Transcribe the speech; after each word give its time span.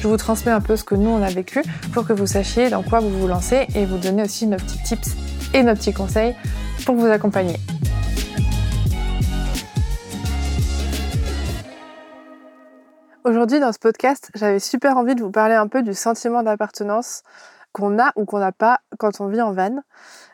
je 0.00 0.08
vous 0.08 0.16
transmets 0.16 0.52
un 0.52 0.62
peu 0.62 0.76
ce 0.76 0.84
que 0.84 0.94
nous 0.94 1.10
on 1.10 1.22
a 1.22 1.28
vécu 1.28 1.62
pour 1.92 2.06
que 2.06 2.14
vous 2.14 2.26
sachiez 2.26 2.70
dans 2.70 2.82
quoi 2.82 3.00
vous 3.00 3.10
vous 3.10 3.28
lancez 3.28 3.66
et 3.74 3.84
vous 3.84 3.98
donner 3.98 4.22
aussi 4.22 4.46
nos 4.46 4.56
petits 4.56 4.82
tips 4.82 5.14
et 5.52 5.62
nos 5.62 5.74
petits 5.74 5.92
conseils 5.92 6.34
pour 6.86 6.94
vous 6.94 7.06
accompagner. 7.06 7.56
Aujourd'hui 13.24 13.60
dans 13.60 13.72
ce 13.72 13.78
podcast, 13.78 14.30
j'avais 14.34 14.58
super 14.58 14.96
envie 14.96 15.14
de 15.14 15.22
vous 15.22 15.30
parler 15.30 15.54
un 15.54 15.68
peu 15.68 15.82
du 15.82 15.92
sentiment 15.92 16.42
d'appartenance 16.42 17.22
qu'on 17.72 17.98
a 17.98 18.12
ou 18.16 18.24
qu'on 18.24 18.38
n'a 18.38 18.52
pas 18.52 18.80
quand 18.98 19.20
on 19.20 19.28
vit 19.28 19.42
en 19.42 19.52
van. 19.52 19.82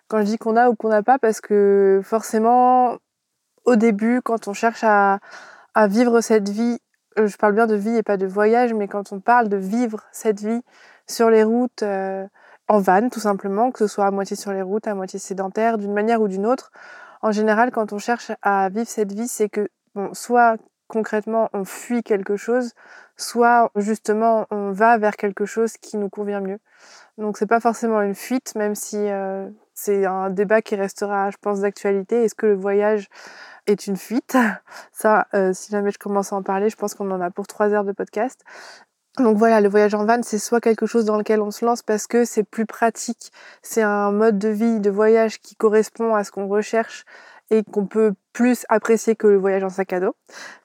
Quand 0.07 0.21
je 0.21 0.27
dis 0.27 0.39
qu'on 0.39 0.57
a 0.57 0.71
ou 0.71 0.77
qu'on 0.77 0.91
n'a 0.91 1.03
pas, 1.03 1.19
parce 1.19 1.41
que 1.41 2.01
forcément, 2.05 2.99
au 3.65 3.75
début, 3.75 4.23
quand 4.23 4.47
on 4.47 4.53
cherche 4.53 4.85
à, 4.85 5.19
vivre 5.89 6.21
cette 6.21 6.49
vie 6.49 6.79
je 7.17 7.37
parle 7.37 7.55
bien 7.55 7.67
de 7.67 7.75
vie 7.75 7.97
et 7.97 8.03
pas 8.03 8.17
de 8.17 8.27
voyage, 8.27 8.75
mais 8.75 8.89
quand 8.89 9.13
on 9.13 9.21
parle 9.21 9.49
de 9.49 9.57
vivre 9.57 10.01
cette 10.13 10.41
vie 10.41 10.63
sur 11.07 11.31
les 11.31 11.43
routes, 11.43 11.83
euh, 11.83 12.27
en 12.69 12.81
van 12.81 13.09
tout 13.09 13.21
simplement, 13.21 13.71
que 13.71 13.79
ce 13.79 13.87
soit 13.87 14.07
à 14.07 14.11
moitié 14.11 14.37
sur 14.37 14.53
les 14.53 14.63
routes, 14.63 14.87
à 14.87 14.95
moitié 14.95 15.19
sédentaire, 15.19 15.79
d'une 15.79 15.93
manière 15.93 16.21
ou 16.21 16.29
d'une 16.29 16.47
autre, 16.47 16.73
en 17.23 17.33
général, 17.33 17.71
quand 17.71 17.93
on 17.93 17.99
cherche 17.99 18.33
à 18.43 18.69
vivre 18.69 18.89
cette 18.89 19.13
vie, 19.13 19.29
c'est 19.29 19.49
que 19.49 19.69
bon, 19.95 20.13
soit 20.15 20.57
concrètement 20.89 21.49
on 21.53 21.65
fuit 21.65 22.03
quelque 22.03 22.37
chose, 22.37 22.73
soit 23.17 23.71
justement 23.77 24.47
on 24.51 24.71
va 24.71 24.99
vers 24.99 25.17
quelque 25.17 25.47
chose 25.47 25.77
qui 25.79 25.97
nous 25.97 26.09
convient 26.09 26.41
mieux. 26.41 26.59
Donc 27.19 27.39
c'est 27.39 27.47
pas 27.47 27.61
forcément 27.61 28.01
une 28.03 28.15
fuite, 28.15 28.55
même 28.55 28.75
si 28.75 28.97
euh, 28.97 29.49
c'est 29.77 30.07
un 30.07 30.31
débat 30.31 30.63
qui 30.63 30.75
restera, 30.75 31.31
je 31.31 31.37
pense, 31.41 31.61
d'actualité. 31.61 32.25
Est-ce 32.25 32.35
que 32.35 32.47
le 32.47 32.57
voyage 32.57 33.09
est 33.67 33.87
une 33.87 33.97
fuite? 33.97 34.37
Ça, 34.93 35.29
euh, 35.35 35.53
si 35.53 35.71
jamais 35.71 35.91
je 35.93 35.99
commence 35.99 36.33
à 36.33 36.37
en 36.37 36.43
parler, 36.43 36.71
je 36.71 36.77
pense 36.77 36.95
qu'on 36.95 37.11
en 37.11 37.21
a 37.21 37.31
pour 37.31 37.47
trois 37.47 37.69
heures 37.69 37.85
de 37.85 37.93
podcast. 37.93 38.41
Donc 39.19 39.37
voilà, 39.37 39.61
le 39.61 39.69
voyage 39.69 39.95
en 39.95 40.05
van, 40.07 40.23
c'est 40.23 40.39
soit 40.39 40.61
quelque 40.61 40.87
chose 40.87 41.05
dans 41.05 41.17
lequel 41.17 41.41
on 41.41 41.51
se 41.51 41.65
lance 41.65 41.83
parce 41.83 42.07
que 42.07 42.25
c'est 42.25 42.43
plus 42.43 42.67
pratique, 42.67 43.33
c'est 43.63 43.83
un 43.83 44.13
mode 44.13 44.39
de 44.39 44.49
vie, 44.49 44.81
de 44.81 44.91
voyage 44.91 45.41
qui 45.41 45.57
correspond 45.57 46.15
à 46.15 46.25
ce 46.25 46.31
qu'on 46.31 46.49
recherche 46.49 47.05
et 47.51 47.63
qu'on 47.63 47.87
peut 47.87 48.13
plus 48.33 48.67
apprécier 48.69 49.15
que 49.15 49.27
le 49.27 49.37
voyage 49.37 49.65
en 49.65 49.71
sac 49.71 49.93
à 49.93 50.01
dos. 50.01 50.17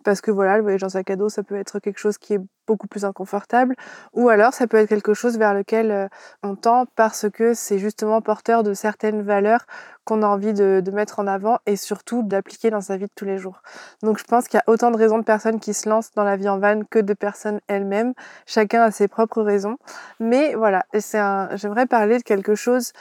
Parce 0.04 0.20
que 0.22 0.32
voilà, 0.32 0.58
le 0.58 0.64
voyage 0.64 0.84
en 0.84 0.90
sac 0.90 1.10
à 1.10 1.16
dos, 1.16 1.30
ça 1.30 1.44
peut 1.44 1.56
être 1.56 1.80
quelque 1.80 2.00
chose 2.00 2.18
qui 2.18 2.34
est 2.34 2.42
beaucoup 2.72 2.88
plus 2.88 3.04
inconfortable. 3.04 3.76
Ou 4.14 4.30
alors, 4.30 4.54
ça 4.54 4.66
peut 4.66 4.78
être 4.78 4.88
quelque 4.88 5.14
chose 5.14 5.38
vers 5.38 5.54
lequel 5.54 5.92
euh, 5.92 6.08
on 6.42 6.56
tend 6.56 6.86
parce 6.96 7.30
que 7.30 7.54
c'est 7.54 7.80
justement 7.80 8.22
porteur 8.22 8.64
de 8.64 8.74
certaines 8.74 9.22
valeurs 9.22 9.66
qu'on 10.06 10.24
a 10.24 10.28
envie 10.28 10.54
de, 10.54 10.82
de, 10.84 10.92
mettre 10.92 11.20
en 11.20 11.28
avant 11.28 11.60
et 11.66 11.76
surtout 11.76 12.24
d'appliquer 12.24 12.70
dans 12.70 12.82
sa 12.82 12.96
vie 12.96 13.06
de 13.06 13.12
tous 13.14 13.26
les 13.26 13.38
jours. 13.38 13.62
Donc 14.02 14.18
je 14.18 14.24
pense 14.24 14.48
qu'il 14.48 14.58
y 14.58 14.62
a 14.62 14.64
autant 14.72 14.90
de 14.90 14.98
raisons 14.98 15.20
de 15.20 15.24
personnes 15.24 15.60
qui 15.60 15.74
se 15.74 15.88
lancent 15.90 16.14
dans 16.16 16.24
la 16.24 16.38
vie 16.38 16.50
en 16.50 16.60
van 16.60 16.82
que 16.90 17.00
de 17.00 17.14
personnes 17.14 17.60
elles-mêmes. 17.68 18.14
Chacun 18.46 18.84
a 18.84 18.92
ses 18.92 19.08
propres 19.08 19.42
raisons. 19.42 19.78
Mais 20.20 20.56
voilà, 20.56 20.86
c'est 20.98 21.20
un, 21.20 21.50
j'aimerais 21.56 21.86
parler 21.86 22.18
de 22.18 22.24
quelque 22.24 22.56
chose 22.56 22.94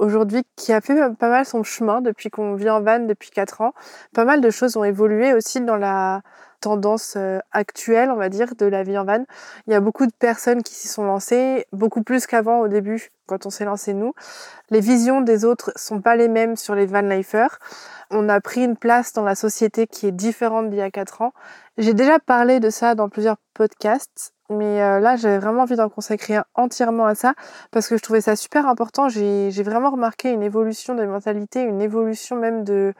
aujourd'hui 0.00 0.42
qui 0.56 0.72
a 0.72 0.80
fait 0.80 0.96
pas 1.16 1.28
mal 1.28 1.44
son 1.44 1.62
chemin 1.62 2.00
depuis 2.00 2.30
qu'on 2.30 2.54
vit 2.54 2.70
en 2.70 2.80
van 2.80 3.00
depuis 3.00 3.30
4 3.30 3.60
ans. 3.60 3.72
Pas 4.14 4.24
mal 4.24 4.40
de 4.40 4.50
choses 4.50 4.76
ont 4.76 4.84
évolué 4.84 5.32
aussi 5.34 5.60
dans 5.60 5.76
la 5.76 6.22
tendance 6.60 7.14
euh, 7.16 7.38
actuelle, 7.52 8.10
on 8.10 8.16
va 8.16 8.28
dire, 8.28 8.54
de 8.56 8.66
la 8.66 8.82
vie 8.82 8.98
en 8.98 9.04
van. 9.04 9.24
Il 9.66 9.72
y 9.72 9.76
a 9.76 9.80
beaucoup 9.80 10.06
de 10.06 10.12
personnes 10.12 10.62
qui 10.62 10.74
s'y 10.74 10.88
sont 10.88 11.04
lancées, 11.04 11.66
beaucoup 11.72 12.02
plus 12.02 12.26
qu'avant 12.26 12.60
au 12.60 12.68
début, 12.68 13.10
quand 13.26 13.46
on 13.46 13.50
s'est 13.50 13.64
lancé 13.64 13.94
nous. 13.94 14.12
Les 14.70 14.80
visions 14.80 15.20
des 15.20 15.44
autres 15.44 15.72
sont 15.76 16.00
pas 16.00 16.16
les 16.16 16.28
mêmes 16.28 16.56
sur 16.56 16.74
les 16.74 16.86
van 16.86 17.02
lifers. 17.02 17.58
On 18.10 18.28
a 18.28 18.40
pris 18.40 18.64
une 18.64 18.76
place 18.76 19.12
dans 19.12 19.24
la 19.24 19.34
société 19.34 19.86
qui 19.86 20.06
est 20.06 20.12
différente 20.12 20.68
d'il 20.70 20.78
y 20.78 20.82
a 20.82 20.90
4 20.90 21.22
ans. 21.22 21.32
J'ai 21.78 21.94
déjà 21.94 22.18
parlé 22.18 22.60
de 22.60 22.70
ça 22.70 22.94
dans 22.94 23.08
plusieurs 23.08 23.36
podcasts 23.54 24.34
mais 24.50 24.82
euh, 24.82 25.00
là, 25.00 25.16
j'avais 25.16 25.38
vraiment 25.38 25.62
envie 25.62 25.76
d'en 25.76 25.88
consacrer 25.88 26.38
entièrement 26.54 27.06
à 27.06 27.14
ça 27.14 27.34
parce 27.70 27.88
que 27.88 27.96
je 27.96 28.02
trouvais 28.02 28.20
ça 28.20 28.36
super 28.36 28.66
important. 28.66 29.08
J'ai 29.08 29.62
vraiment 29.62 29.90
remarqué 29.90 30.30
une 30.30 30.42
évolution 30.42 30.94
de 30.94 31.04
mentalité, 31.04 31.62
une 31.62 31.80
évolution 31.80 32.36
même 32.36 32.64
de, 32.64 32.92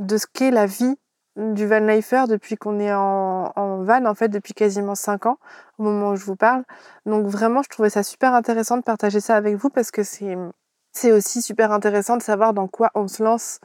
de 0.00 0.16
ce 0.18 0.26
qu'est 0.26 0.50
la 0.50 0.66
vie 0.66 0.96
du 1.36 1.66
van 1.66 1.80
lifer 1.80 2.24
depuis 2.28 2.56
qu'on 2.56 2.80
est 2.80 2.92
en, 2.92 3.52
en, 3.54 3.82
van, 3.84 4.04
en 4.04 4.14
fait, 4.14 4.28
depuis 4.28 4.52
quasiment 4.52 4.96
5 4.96 5.26
ans, 5.26 5.38
au 5.78 5.84
moment 5.84 6.10
où 6.10 6.16
je 6.16 6.24
vous 6.24 6.36
parle. 6.36 6.64
Donc 7.06 7.26
vraiment, 7.26 7.62
je 7.62 7.68
trouvais 7.68 7.90
ça 7.90 8.02
super 8.02 8.34
intéressant 8.34 8.76
de 8.76 8.82
partager 8.82 9.20
ça 9.20 9.36
avec 9.36 9.56
vous 9.56 9.70
parce 9.70 9.90
que 9.90 10.02
c'est 10.02 10.36
c'est 10.92 11.12
aussi 11.12 11.40
super 11.40 11.70
intéressant 11.72 12.16
de 12.16 12.22
savoir 12.22 12.52
dans 12.52 12.66
quoi 12.66 12.90
on 12.94 13.06
se 13.06 13.22
lance 13.22 13.60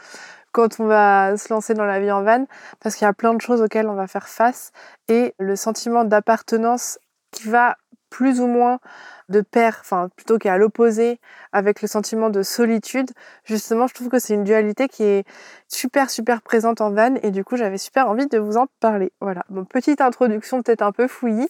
quand 0.51 0.79
on 0.79 0.85
va 0.85 1.35
se 1.37 1.53
lancer 1.53 1.73
dans 1.73 1.85
la 1.85 1.99
vie 1.99 2.11
en 2.11 2.23
van, 2.23 2.45
parce 2.79 2.95
qu'il 2.95 3.03
y 3.05 3.09
a 3.09 3.13
plein 3.13 3.33
de 3.33 3.41
choses 3.41 3.61
auxquelles 3.61 3.89
on 3.89 3.95
va 3.95 4.07
faire 4.07 4.29
face 4.29 4.71
et 5.09 5.35
le 5.37 5.57
sentiment 5.57 6.05
d'appartenance 6.05 6.97
qui 7.31 7.49
va 7.49 7.77
plus 8.09 8.39
ou 8.39 8.47
moins 8.47 8.79
de 9.27 9.41
pair, 9.41 9.77
enfin 9.81 10.09
plutôt 10.15 10.37
qu'à 10.37 10.57
l'opposé 10.57 11.19
avec 11.51 11.81
le 11.81 11.87
sentiment 11.87 12.29
de 12.29 12.43
solitude. 12.43 13.09
Justement, 13.43 13.87
je 13.87 13.93
trouve 13.93 14.07
que 14.09 14.19
c'est 14.19 14.35
une 14.35 14.43
dualité 14.43 14.87
qui 14.87 15.03
est 15.03 15.27
super 15.67 16.09
super 16.09 16.41
présente 16.41 16.79
en 16.79 16.91
van 16.91 17.15
et 17.23 17.31
du 17.31 17.43
coup 17.43 17.57
j'avais 17.57 17.77
super 17.77 18.07
envie 18.07 18.27
de 18.27 18.37
vous 18.37 18.55
en 18.57 18.67
parler. 18.79 19.11
Voilà, 19.19 19.43
bon 19.49 19.65
petite 19.65 19.99
introduction 19.99 20.61
peut-être 20.61 20.81
un 20.83 20.91
peu 20.91 21.07
fouillie, 21.07 21.49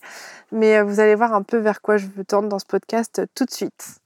mais 0.52 0.78
euh, 0.78 0.84
vous 0.84 1.00
allez 1.00 1.16
voir 1.16 1.34
un 1.34 1.44
peu 1.44 1.58
vers 1.58 1.82
quoi 1.82 1.98
je 1.98 2.08
veux 2.08 2.26
tendre 2.26 2.50
dans 2.50 2.60
ce 2.60 2.66
podcast 2.66 3.22
tout 3.36 3.46
de 3.46 3.52
suite. 3.52 4.00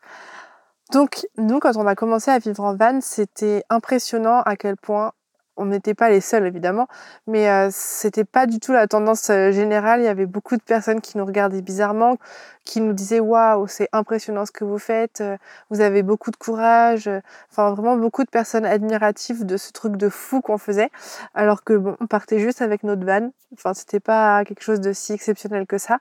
Donc 0.91 1.27
nous, 1.37 1.59
quand 1.59 1.77
on 1.77 1.85
a 1.87 1.95
commencé 1.95 2.31
à 2.31 2.39
vivre 2.39 2.63
en 2.63 2.75
van, 2.75 2.99
c'était 2.99 3.63
impressionnant 3.69 4.41
à 4.41 4.55
quel 4.55 4.75
point 4.75 5.13
on 5.59 5.65
n'était 5.65 5.93
pas 5.93 6.09
les 6.09 6.21
seuls 6.21 6.45
évidemment, 6.45 6.87
mais 7.27 7.49
euh, 7.49 7.69
c'était 7.71 8.23
pas 8.23 8.45
du 8.47 8.59
tout 8.59 8.71
la 8.71 8.87
tendance 8.87 9.29
euh, 9.29 9.51
générale. 9.51 9.99
Il 9.99 10.05
y 10.05 10.07
avait 10.07 10.25
beaucoup 10.25 10.55
de 10.55 10.61
personnes 10.61 11.01
qui 11.01 11.17
nous 11.17 11.25
regardaient 11.25 11.61
bizarrement, 11.61 12.17
qui 12.63 12.81
nous 12.81 12.93
disaient 12.93 13.19
waouh, 13.19 13.67
c'est 13.67 13.89
impressionnant 13.91 14.45
ce 14.45 14.51
que 14.51 14.63
vous 14.63 14.79
faites, 14.79 15.21
euh, 15.21 15.37
vous 15.69 15.81
avez 15.81 16.01
beaucoup 16.01 16.31
de 16.31 16.37
courage. 16.37 17.09
Enfin, 17.51 17.73
vraiment 17.73 17.97
beaucoup 17.97 18.23
de 18.23 18.29
personnes 18.29 18.65
admiratives 18.65 19.45
de 19.45 19.57
ce 19.57 19.71
truc 19.71 19.97
de 19.97 20.09
fou 20.09 20.41
qu'on 20.41 20.57
faisait, 20.57 20.89
alors 21.35 21.63
que 21.63 21.73
bon, 21.73 21.97
on 21.99 22.07
partait 22.07 22.39
juste 22.39 22.61
avec 22.61 22.83
notre 22.83 23.05
van. 23.05 23.29
Enfin, 23.53 23.73
c'était 23.73 23.99
pas 23.99 24.45
quelque 24.45 24.63
chose 24.63 24.79
de 24.79 24.93
si 24.93 25.13
exceptionnel 25.13 25.67
que 25.67 25.77
ça. 25.77 25.99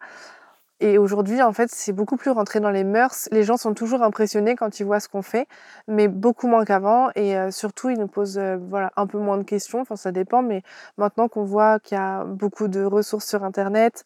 Et 0.80 0.96
aujourd'hui, 0.96 1.42
en 1.42 1.52
fait, 1.52 1.70
c'est 1.72 1.92
beaucoup 1.92 2.16
plus 2.16 2.30
rentré 2.30 2.60
dans 2.60 2.70
les 2.70 2.84
mœurs. 2.84 3.28
Les 3.32 3.42
gens 3.42 3.56
sont 3.56 3.74
toujours 3.74 4.02
impressionnés 4.02 4.54
quand 4.54 4.78
ils 4.78 4.84
voient 4.84 5.00
ce 5.00 5.08
qu'on 5.08 5.22
fait, 5.22 5.48
mais 5.88 6.06
beaucoup 6.06 6.46
moins 6.46 6.64
qu'avant. 6.64 7.10
Et 7.16 7.36
euh, 7.36 7.50
surtout, 7.50 7.90
ils 7.90 7.98
nous 7.98 8.06
posent 8.06 8.38
euh, 8.38 8.58
voilà, 8.68 8.92
un 8.96 9.06
peu 9.08 9.18
moins 9.18 9.38
de 9.38 9.42
questions. 9.42 9.80
Enfin, 9.80 9.96
ça 9.96 10.12
dépend, 10.12 10.42
mais 10.42 10.62
maintenant 10.96 11.28
qu'on 11.28 11.44
voit 11.44 11.80
qu'il 11.80 11.98
y 11.98 12.00
a 12.00 12.24
beaucoup 12.24 12.68
de 12.68 12.84
ressources 12.84 13.26
sur 13.26 13.42
Internet, 13.42 14.04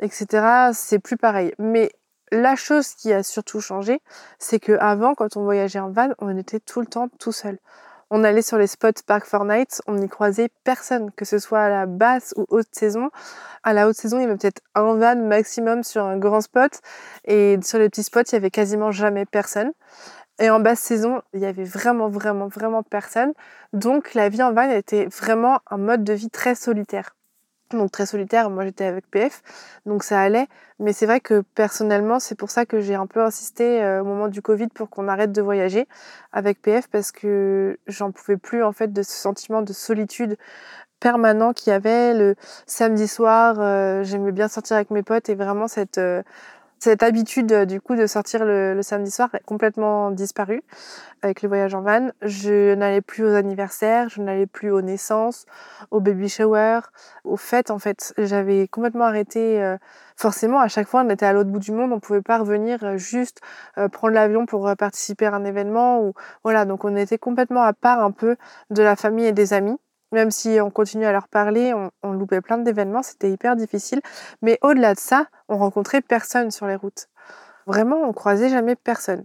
etc., 0.00 0.72
c'est 0.72 0.98
plus 0.98 1.16
pareil. 1.16 1.54
Mais 1.58 1.92
la 2.32 2.56
chose 2.56 2.88
qui 2.94 3.12
a 3.12 3.22
surtout 3.22 3.60
changé, 3.60 4.00
c'est 4.38 4.58
que 4.58 4.72
avant, 4.80 5.14
quand 5.14 5.36
on 5.36 5.44
voyageait 5.44 5.80
en 5.80 5.90
van, 5.90 6.10
on 6.18 6.36
était 6.36 6.60
tout 6.60 6.80
le 6.80 6.86
temps 6.86 7.08
tout 7.18 7.32
seul. 7.32 7.58
On 8.12 8.24
allait 8.24 8.42
sur 8.42 8.58
les 8.58 8.66
spots 8.66 9.02
Park 9.06 9.24
Fortnite, 9.24 9.82
on 9.86 9.94
n'y 9.94 10.08
croisait 10.08 10.48
personne, 10.64 11.12
que 11.12 11.24
ce 11.24 11.38
soit 11.38 11.60
à 11.60 11.68
la 11.68 11.86
basse 11.86 12.34
ou 12.36 12.44
haute 12.48 12.66
saison. 12.72 13.10
À 13.62 13.72
la 13.72 13.86
haute 13.88 13.94
saison, 13.94 14.18
il 14.18 14.22
y 14.22 14.24
avait 14.24 14.36
peut-être 14.36 14.62
un 14.74 14.94
van 14.94 15.16
maximum 15.16 15.84
sur 15.84 16.04
un 16.04 16.18
grand 16.18 16.40
spot, 16.40 16.80
et 17.24 17.58
sur 17.62 17.78
les 17.78 17.88
petits 17.88 18.02
spots, 18.02 18.22
il 18.22 18.32
y 18.32 18.36
avait 18.36 18.50
quasiment 18.50 18.90
jamais 18.90 19.26
personne. 19.26 19.70
Et 20.40 20.50
en 20.50 20.58
basse 20.60 20.80
saison, 20.80 21.22
il 21.34 21.40
y 21.40 21.46
avait 21.46 21.64
vraiment, 21.64 22.08
vraiment, 22.08 22.48
vraiment 22.48 22.82
personne. 22.82 23.32
Donc 23.72 24.14
la 24.14 24.28
vie 24.28 24.42
en 24.42 24.52
van 24.52 24.70
était 24.70 25.06
vraiment 25.06 25.60
un 25.70 25.78
mode 25.78 26.02
de 26.04 26.14
vie 26.14 26.30
très 26.30 26.54
solitaire 26.56 27.14
donc 27.76 27.90
très 27.90 28.06
solitaire. 28.06 28.50
Moi, 28.50 28.64
j'étais 28.64 28.84
avec 28.84 29.10
PF, 29.10 29.42
donc 29.86 30.02
ça 30.02 30.20
allait. 30.20 30.46
Mais 30.78 30.92
c'est 30.92 31.06
vrai 31.06 31.20
que 31.20 31.42
personnellement, 31.54 32.18
c'est 32.20 32.34
pour 32.34 32.50
ça 32.50 32.66
que 32.66 32.80
j'ai 32.80 32.94
un 32.94 33.06
peu 33.06 33.22
insisté 33.22 33.82
euh, 33.82 34.00
au 34.02 34.04
moment 34.04 34.28
du 34.28 34.42
Covid 34.42 34.68
pour 34.68 34.88
qu'on 34.90 35.08
arrête 35.08 35.32
de 35.32 35.42
voyager 35.42 35.86
avec 36.32 36.62
PF 36.62 36.88
parce 36.88 37.12
que 37.12 37.78
j'en 37.86 38.12
pouvais 38.12 38.36
plus 38.36 38.62
en 38.62 38.72
fait 38.72 38.92
de 38.92 39.02
ce 39.02 39.12
sentiment 39.12 39.62
de 39.62 39.72
solitude 39.72 40.36
permanent 41.00 41.52
qu'il 41.52 41.70
y 41.70 41.74
avait 41.74 42.14
le 42.14 42.36
samedi 42.66 43.08
soir. 43.08 43.56
Euh, 43.58 44.04
j'aimais 44.04 44.32
bien 44.32 44.48
sortir 44.48 44.76
avec 44.76 44.90
mes 44.90 45.02
potes 45.02 45.28
et 45.28 45.34
vraiment 45.34 45.68
cette 45.68 45.98
euh, 45.98 46.22
cette 46.82 47.02
habitude 47.02 47.52
du 47.66 47.78
coup 47.78 47.94
de 47.94 48.06
sortir 48.06 48.42
le, 48.42 48.80
samedi 48.82 49.10
soir 49.10 49.28
a 49.34 49.38
complètement 49.40 50.10
disparu 50.10 50.62
avec 51.20 51.42
les 51.42 51.48
voyages 51.48 51.74
en 51.74 51.82
van. 51.82 52.10
Je 52.22 52.74
n'allais 52.74 53.02
plus 53.02 53.22
aux 53.22 53.34
anniversaires, 53.34 54.08
je 54.08 54.22
n'allais 54.22 54.46
plus 54.46 54.70
aux 54.70 54.80
naissances, 54.80 55.44
aux 55.90 56.00
baby 56.00 56.30
showers, 56.30 56.80
aux 57.24 57.36
fêtes 57.36 57.70
en 57.70 57.78
fait. 57.78 58.14
J'avais 58.16 58.66
complètement 58.66 59.04
arrêté. 59.04 59.62
Euh, 59.62 59.76
forcément, 60.16 60.58
à 60.58 60.68
chaque 60.68 60.88
fois, 60.88 61.02
on 61.04 61.10
était 61.10 61.26
à 61.26 61.34
l'autre 61.34 61.50
bout 61.50 61.58
du 61.58 61.72
monde, 61.72 61.92
on 61.92 62.00
pouvait 62.00 62.22
pas 62.22 62.38
revenir 62.38 62.82
euh, 62.82 62.96
juste 62.96 63.40
euh, 63.76 63.88
prendre 63.88 64.14
l'avion 64.14 64.46
pour 64.46 64.74
participer 64.78 65.26
à 65.26 65.34
un 65.34 65.44
événement 65.44 66.02
ou 66.02 66.14
voilà. 66.44 66.64
Donc 66.64 66.86
on 66.86 66.96
était 66.96 67.18
complètement 67.18 67.62
à 67.62 67.74
part 67.74 68.02
un 68.02 68.10
peu 68.10 68.36
de 68.70 68.82
la 68.82 68.96
famille 68.96 69.26
et 69.26 69.32
des 69.32 69.52
amis 69.52 69.76
même 70.12 70.30
si 70.30 70.58
on 70.60 70.70
continuait 70.70 71.06
à 71.06 71.12
leur 71.12 71.28
parler, 71.28 71.72
on, 72.02 72.12
loupait 72.12 72.40
plein 72.40 72.58
d'événements, 72.58 73.02
c'était 73.02 73.30
hyper 73.30 73.56
difficile. 73.56 74.00
Mais 74.42 74.58
au-delà 74.62 74.94
de 74.94 74.98
ça, 74.98 75.26
on 75.48 75.56
rencontrait 75.58 76.00
personne 76.00 76.50
sur 76.50 76.66
les 76.66 76.76
routes. 76.76 77.08
Vraiment, 77.66 77.96
on 78.02 78.12
croisait 78.12 78.48
jamais 78.48 78.76
personne. 78.76 79.24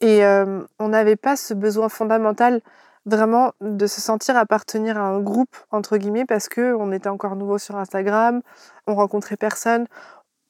Et 0.00 0.24
euh, 0.24 0.62
on 0.78 0.88
n'avait 0.88 1.16
pas 1.16 1.36
ce 1.36 1.54
besoin 1.54 1.88
fondamental 1.88 2.60
vraiment 3.06 3.52
de 3.60 3.86
se 3.86 4.00
sentir 4.00 4.36
appartenir 4.36 4.96
à 4.96 5.00
un 5.00 5.20
groupe 5.20 5.56
entre 5.70 5.96
guillemets 5.96 6.24
parce 6.24 6.48
que 6.48 6.74
on 6.74 6.92
était 6.92 7.08
encore 7.08 7.36
nouveau 7.36 7.58
sur 7.58 7.76
Instagram, 7.76 8.42
on 8.86 8.94
rencontrait 8.94 9.36
personne, 9.36 9.86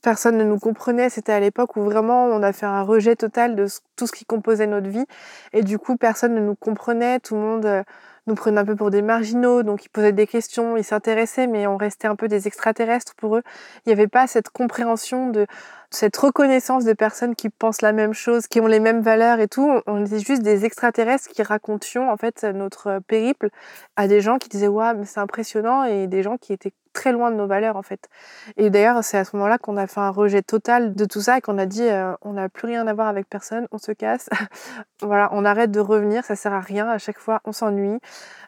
personne 0.02 0.37
ne 0.37 0.44
nous 0.44 0.58
comprenait. 0.58 1.08
C'était 1.08 1.32
à 1.32 1.40
l'époque 1.40 1.76
où 1.76 1.82
vraiment 1.82 2.26
on 2.26 2.43
a 2.43 2.52
fait 2.52 2.67
un 2.67 2.82
rejet 2.82 3.17
total 3.17 3.56
de 3.56 3.67
tout 3.96 4.06
ce 4.06 4.12
qui 4.12 4.25
composait 4.25 4.67
notre 4.67 4.88
vie 4.88 5.06
et 5.52 5.62
du 5.62 5.79
coup 5.79 5.96
personne 5.96 6.34
ne 6.34 6.40
nous 6.40 6.56
comprenait, 6.56 7.20
tout 7.20 7.34
le 7.34 7.40
monde 7.40 7.67
euh, 7.67 7.82
nous 8.26 8.34
prenait 8.34 8.60
un 8.60 8.64
peu 8.64 8.76
pour 8.76 8.90
des 8.90 9.02
marginaux, 9.02 9.62
donc 9.62 9.84
ils 9.84 9.88
posaient 9.88 10.12
des 10.12 10.26
questions, 10.26 10.76
ils 10.76 10.84
s'intéressaient, 10.84 11.46
mais 11.46 11.66
on 11.66 11.76
restait 11.76 12.08
un 12.08 12.16
peu 12.16 12.28
des 12.28 12.46
extraterrestres 12.46 13.14
pour 13.16 13.36
eux. 13.36 13.42
Il 13.84 13.88
n'y 13.88 13.92
avait 13.92 14.08
pas 14.08 14.26
cette 14.26 14.50
compréhension 14.50 15.30
de 15.30 15.46
cette 15.94 16.17
reconnaissance 16.17 16.85
de 16.85 16.94
personnes 16.94 17.35
qui 17.35 17.50
pensent 17.50 17.83
la 17.83 17.93
même 17.93 18.15
chose, 18.15 18.47
qui 18.47 18.61
ont 18.61 18.67
les 18.67 18.81
mêmes 18.81 19.03
valeurs 19.03 19.41
et 19.41 19.49
tout. 19.49 19.81
On 19.87 20.05
était 20.05 20.21
juste 20.21 20.43
des 20.43 20.65
extraterrestres 20.65 21.29
qui 21.29 21.43
racontions 21.43 22.11
en 22.11 22.17
fait 22.17 22.44
notre 22.44 23.00
périple 23.06 23.50
à 23.97 24.09
des 24.09 24.21
gens 24.21 24.39
qui 24.39 24.49
disaient 24.49 24.69
waouh 24.69 24.97
mais 24.99 25.05
c'est 25.05 25.21
impressionnant 25.21 25.85
et 25.85 26.06
des 26.06 26.23
gens 26.23 26.39
qui 26.39 26.53
étaient 26.53 26.73
très 26.93 27.12
loin 27.12 27.31
de 27.31 27.37
nos 27.37 27.47
valeurs 27.47 27.77
en 27.77 27.83
fait. 27.83 28.09
Et 28.56 28.71
d'ailleurs 28.71 29.05
c'est 29.05 29.19
à 29.19 29.25
ce 29.25 29.37
moment-là 29.37 29.59
qu'on 29.59 29.77
a 29.77 29.87
fait 29.87 30.00
un 30.00 30.11
rejet 30.11 30.43
total 30.43 30.94
de 30.94 31.05
tout 31.05 31.21
ça 31.21 31.39
et 31.39 31.41
qu'on 31.41 31.59
a 31.59 31.67
dit 31.67 31.83
euh, 31.83 32.15
on 32.23 32.33
n'a 32.35 32.49
plus 32.49 32.67
rien 32.67 32.87
à 32.87 32.94
voir 32.94 33.09
avec 33.09 33.29
personne, 33.29 33.67
on 33.71 33.79
se 33.79 33.93
casse, 33.93 34.29
voilà 35.03 35.29
on 35.33 35.44
arrête 35.44 35.71
de 35.71 35.81
revenir, 35.81 36.25
ça 36.25 36.37
sert 36.37 36.53
à 36.55 36.61
rien. 36.61 36.89
À 36.89 36.99
chaque 36.99 37.19
fois 37.19 37.41
on 37.44 37.53
s'ennuie, 37.53 37.99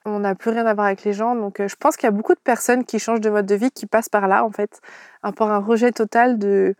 on 0.06 0.20
n'a 0.20 0.34
plus 0.34 0.50
rien 0.50 0.66
à 0.66 0.74
voir 0.74 0.86
avec 0.86 1.04
les 1.04 1.12
gens. 1.12 1.34
Donc 1.36 1.60
euh, 1.60 1.68
je 1.68 1.76
pense 1.76 1.96
qu'il 1.96 2.06
y 2.06 2.08
a 2.08 2.12
beaucoup 2.12 2.34
de 2.34 2.40
personnes 2.40 2.84
qui 2.84 2.98
changent 2.98 3.20
de 3.20 3.30
mode 3.30 3.46
de 3.46 3.54
vie 3.54 3.70
qui 3.70 3.86
passent 3.86 4.08
par 4.08 4.28
là 4.28 4.44
en 4.44 4.50
fait, 4.50 4.80
peu 5.36 5.44
un 5.44 5.58
rejet 5.58 5.92
total 5.92 6.38
de 6.38 6.74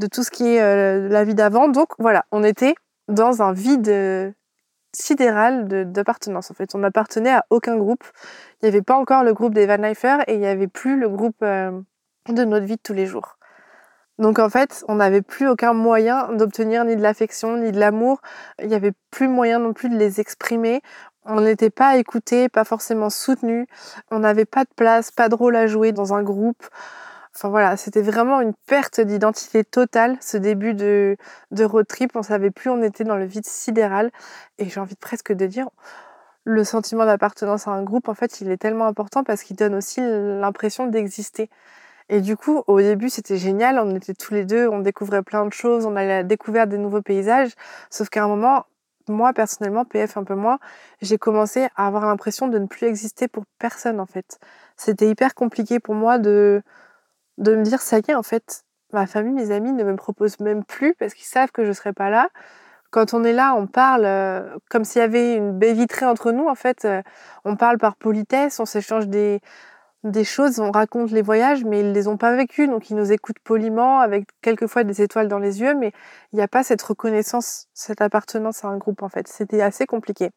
de 0.00 0.06
tout 0.08 0.24
ce 0.24 0.30
qui 0.30 0.56
est 0.56 0.60
euh, 0.60 1.08
la 1.08 1.22
vie 1.22 1.36
d'avant. 1.36 1.68
Donc 1.68 1.90
voilà, 1.98 2.24
on 2.32 2.42
était 2.42 2.74
dans 3.06 3.42
un 3.42 3.52
vide 3.52 4.34
sidéral 4.92 5.92
d'appartenance. 5.92 6.50
En 6.50 6.54
fait, 6.54 6.74
on 6.74 6.78
n'appartenait 6.78 7.32
à 7.32 7.44
aucun 7.50 7.76
groupe. 7.76 8.04
Il 8.60 8.64
n'y 8.64 8.68
avait 8.68 8.82
pas 8.82 8.96
encore 8.96 9.22
le 9.22 9.32
groupe 9.32 9.54
des 9.54 9.66
Van 9.66 9.76
Leifer 9.76 10.18
et 10.26 10.34
il 10.34 10.40
n'y 10.40 10.46
avait 10.46 10.68
plus 10.68 10.98
le 10.98 11.08
groupe 11.08 11.36
euh, 11.42 11.70
de 12.28 12.44
notre 12.44 12.66
vie 12.66 12.76
de 12.76 12.82
tous 12.82 12.94
les 12.94 13.06
jours. 13.06 13.36
Donc 14.18 14.38
en 14.38 14.50
fait, 14.50 14.84
on 14.88 14.96
n'avait 14.96 15.22
plus 15.22 15.48
aucun 15.48 15.72
moyen 15.72 16.32
d'obtenir 16.32 16.84
ni 16.84 16.94
de 16.94 17.02
l'affection, 17.02 17.56
ni 17.56 17.72
de 17.72 17.80
l'amour. 17.80 18.20
Il 18.60 18.68
n'y 18.68 18.74
avait 18.74 18.92
plus 19.10 19.28
moyen 19.28 19.58
non 19.58 19.72
plus 19.72 19.88
de 19.88 19.96
les 19.96 20.20
exprimer. 20.20 20.82
On 21.24 21.40
n'était 21.40 21.70
pas 21.70 21.96
écouté, 21.96 22.48
pas 22.48 22.64
forcément 22.64 23.08
soutenu. 23.08 23.66
On 24.10 24.18
n'avait 24.18 24.44
pas 24.44 24.64
de 24.64 24.70
place, 24.76 25.10
pas 25.10 25.28
de 25.28 25.34
rôle 25.34 25.56
à 25.56 25.66
jouer 25.66 25.92
dans 25.92 26.12
un 26.12 26.22
groupe. 26.22 26.66
Enfin 27.40 27.48
voilà, 27.48 27.78
c'était 27.78 28.02
vraiment 28.02 28.42
une 28.42 28.52
perte 28.66 29.00
d'identité 29.00 29.64
totale, 29.64 30.18
ce 30.20 30.36
début 30.36 30.74
de, 30.74 31.16
road 31.58 31.86
trip. 31.86 32.14
On 32.14 32.22
savait 32.22 32.50
plus, 32.50 32.68
on 32.68 32.82
était 32.82 33.02
dans 33.02 33.16
le 33.16 33.24
vide 33.24 33.46
sidéral. 33.46 34.10
Et 34.58 34.68
j'ai 34.68 34.78
envie 34.78 34.94
presque 34.94 35.32
de 35.32 35.46
dire, 35.46 35.70
le 36.44 36.64
sentiment 36.64 37.06
d'appartenance 37.06 37.66
à 37.66 37.70
un 37.70 37.82
groupe, 37.82 38.10
en 38.10 38.14
fait, 38.14 38.42
il 38.42 38.50
est 38.50 38.58
tellement 38.58 38.84
important 38.86 39.24
parce 39.24 39.42
qu'il 39.42 39.56
donne 39.56 39.74
aussi 39.74 40.02
l'impression 40.02 40.86
d'exister. 40.86 41.48
Et 42.10 42.20
du 42.20 42.36
coup, 42.36 42.62
au 42.66 42.78
début, 42.78 43.08
c'était 43.08 43.38
génial. 43.38 43.78
On 43.78 43.96
était 43.96 44.12
tous 44.12 44.34
les 44.34 44.44
deux, 44.44 44.68
on 44.68 44.80
découvrait 44.80 45.22
plein 45.22 45.46
de 45.46 45.52
choses, 45.54 45.86
on 45.86 45.96
allait 45.96 46.24
découvrir 46.24 46.66
des 46.66 46.76
nouveaux 46.76 47.00
paysages. 47.00 47.52
Sauf 47.88 48.10
qu'à 48.10 48.22
un 48.22 48.28
moment, 48.28 48.66
moi, 49.08 49.32
personnellement, 49.32 49.86
PF 49.86 50.18
un 50.18 50.24
peu 50.24 50.34
moins, 50.34 50.58
j'ai 51.00 51.16
commencé 51.16 51.68
à 51.74 51.86
avoir 51.86 52.04
l'impression 52.04 52.48
de 52.48 52.58
ne 52.58 52.66
plus 52.66 52.86
exister 52.86 53.28
pour 53.28 53.44
personne, 53.58 53.98
en 53.98 54.06
fait. 54.06 54.38
C'était 54.76 55.08
hyper 55.08 55.34
compliqué 55.34 55.80
pour 55.80 55.94
moi 55.94 56.18
de, 56.18 56.62
de 57.40 57.56
me 57.56 57.64
dire 57.64 57.80
ça 57.80 57.98
y 57.98 58.02
est 58.08 58.14
en 58.14 58.22
fait 58.22 58.64
ma 58.92 59.06
famille 59.06 59.32
mes 59.34 59.50
amis 59.50 59.72
ne 59.72 59.82
me 59.84 59.96
proposent 59.96 60.40
même 60.40 60.64
plus 60.64 60.94
parce 60.94 61.14
qu'ils 61.14 61.26
savent 61.26 61.50
que 61.50 61.64
je 61.64 61.72
serai 61.72 61.92
pas 61.92 62.10
là. 62.10 62.28
Quand 62.90 63.14
on 63.14 63.24
est 63.24 63.32
là 63.32 63.54
on 63.56 63.66
parle 63.66 64.04
euh, 64.04 64.56
comme 64.68 64.84
s'il 64.84 65.00
y 65.00 65.04
avait 65.04 65.36
une 65.36 65.58
baie 65.58 65.72
vitrée 65.72 66.06
entre 66.06 66.32
nous 66.32 66.46
en 66.48 66.54
fait 66.54 66.84
euh, 66.84 67.02
on 67.44 67.56
parle 67.56 67.78
par 67.78 67.96
politesse 67.96 68.60
on 68.60 68.66
s'échange 68.66 69.08
des 69.08 69.40
des 70.04 70.24
choses 70.24 70.60
on 70.60 70.70
raconte 70.70 71.10
les 71.10 71.22
voyages 71.22 71.64
mais 71.64 71.80
ils 71.80 71.92
les 71.92 72.08
ont 72.08 72.16
pas 72.18 72.34
vécus. 72.36 72.68
Donc 72.68 72.90
ils 72.90 72.96
nous 72.96 73.12
écoutent 73.12 73.38
poliment 73.40 74.00
avec 74.00 74.28
quelquefois 74.42 74.84
des 74.84 75.02
étoiles 75.02 75.28
dans 75.28 75.38
les 75.38 75.60
yeux. 75.60 75.74
Mais 75.74 75.92
il 76.32 76.36
n'y 76.36 76.42
a 76.42 76.48
pas 76.48 76.62
cette 76.62 76.82
reconnaissance 76.82 77.68
cette 77.74 78.00
appartenance 78.02 78.64
à 78.64 78.68
un 78.68 78.76
groupe 78.78 79.02
en 79.02 79.08
fait. 79.08 79.28
C'était 79.28 79.62
assez 79.62 79.86
compliqué. 79.86 80.30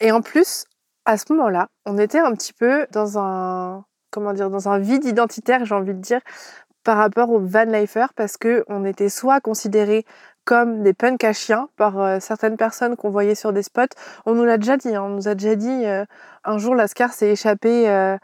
Et 0.00 0.12
en 0.12 0.20
plus 0.22 0.66
à 1.06 1.16
ce 1.16 1.32
moment-là 1.32 1.68
on 1.86 1.98
était 1.98 2.20
un 2.20 2.32
petit 2.34 2.52
peu 2.52 2.86
dans 2.92 3.18
un 3.18 3.84
comment 4.10 4.32
dire, 4.32 4.50
dans 4.50 4.68
un 4.68 4.78
vide 4.78 5.04
identitaire, 5.04 5.64
j'ai 5.64 5.74
envie 5.74 5.94
de 5.94 6.00
dire, 6.00 6.20
par 6.84 6.96
rapport 6.96 7.30
aux 7.30 7.40
van 7.40 7.64
lifer 7.64 8.06
parce 8.16 8.36
que 8.36 8.64
on 8.68 8.84
était 8.84 9.08
soit 9.08 9.40
considérés 9.40 10.04
comme 10.44 10.82
des 10.82 10.94
punks 10.94 11.22
à 11.22 11.32
chiens 11.32 11.68
par 11.76 12.00
euh, 12.00 12.18
certaines 12.18 12.56
personnes 12.56 12.96
qu'on 12.96 13.10
voyait 13.10 13.34
sur 13.34 13.52
des 13.52 13.62
spots. 13.62 13.94
On 14.26 14.34
nous 14.34 14.44
l'a 14.44 14.56
déjà 14.56 14.76
dit, 14.76 14.94
hein, 14.96 15.02
on 15.02 15.10
nous 15.10 15.28
a 15.28 15.34
déjà 15.34 15.54
dit 15.54 15.86
euh, 15.86 16.04
un 16.44 16.58
jour 16.58 16.74
Lascar 16.74 17.12
s'est 17.12 17.30
échappé 17.30 17.88
euh, 17.88 18.16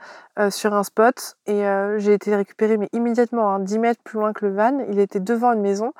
sur 0.50 0.74
un 0.74 0.82
spot 0.82 1.36
et 1.46 1.62
j'ai 1.98 2.12
été 2.12 2.34
récupérée 2.34 2.76
mais 2.76 2.88
immédiatement, 2.92 3.54
hein, 3.54 3.58
10 3.60 3.78
mètres 3.78 4.00
plus 4.02 4.18
loin 4.18 4.32
que 4.32 4.44
le 4.44 4.54
van. 4.54 4.84
Il 4.90 4.98
était 4.98 5.20
devant 5.20 5.52
une 5.52 5.60
maison 5.60 5.92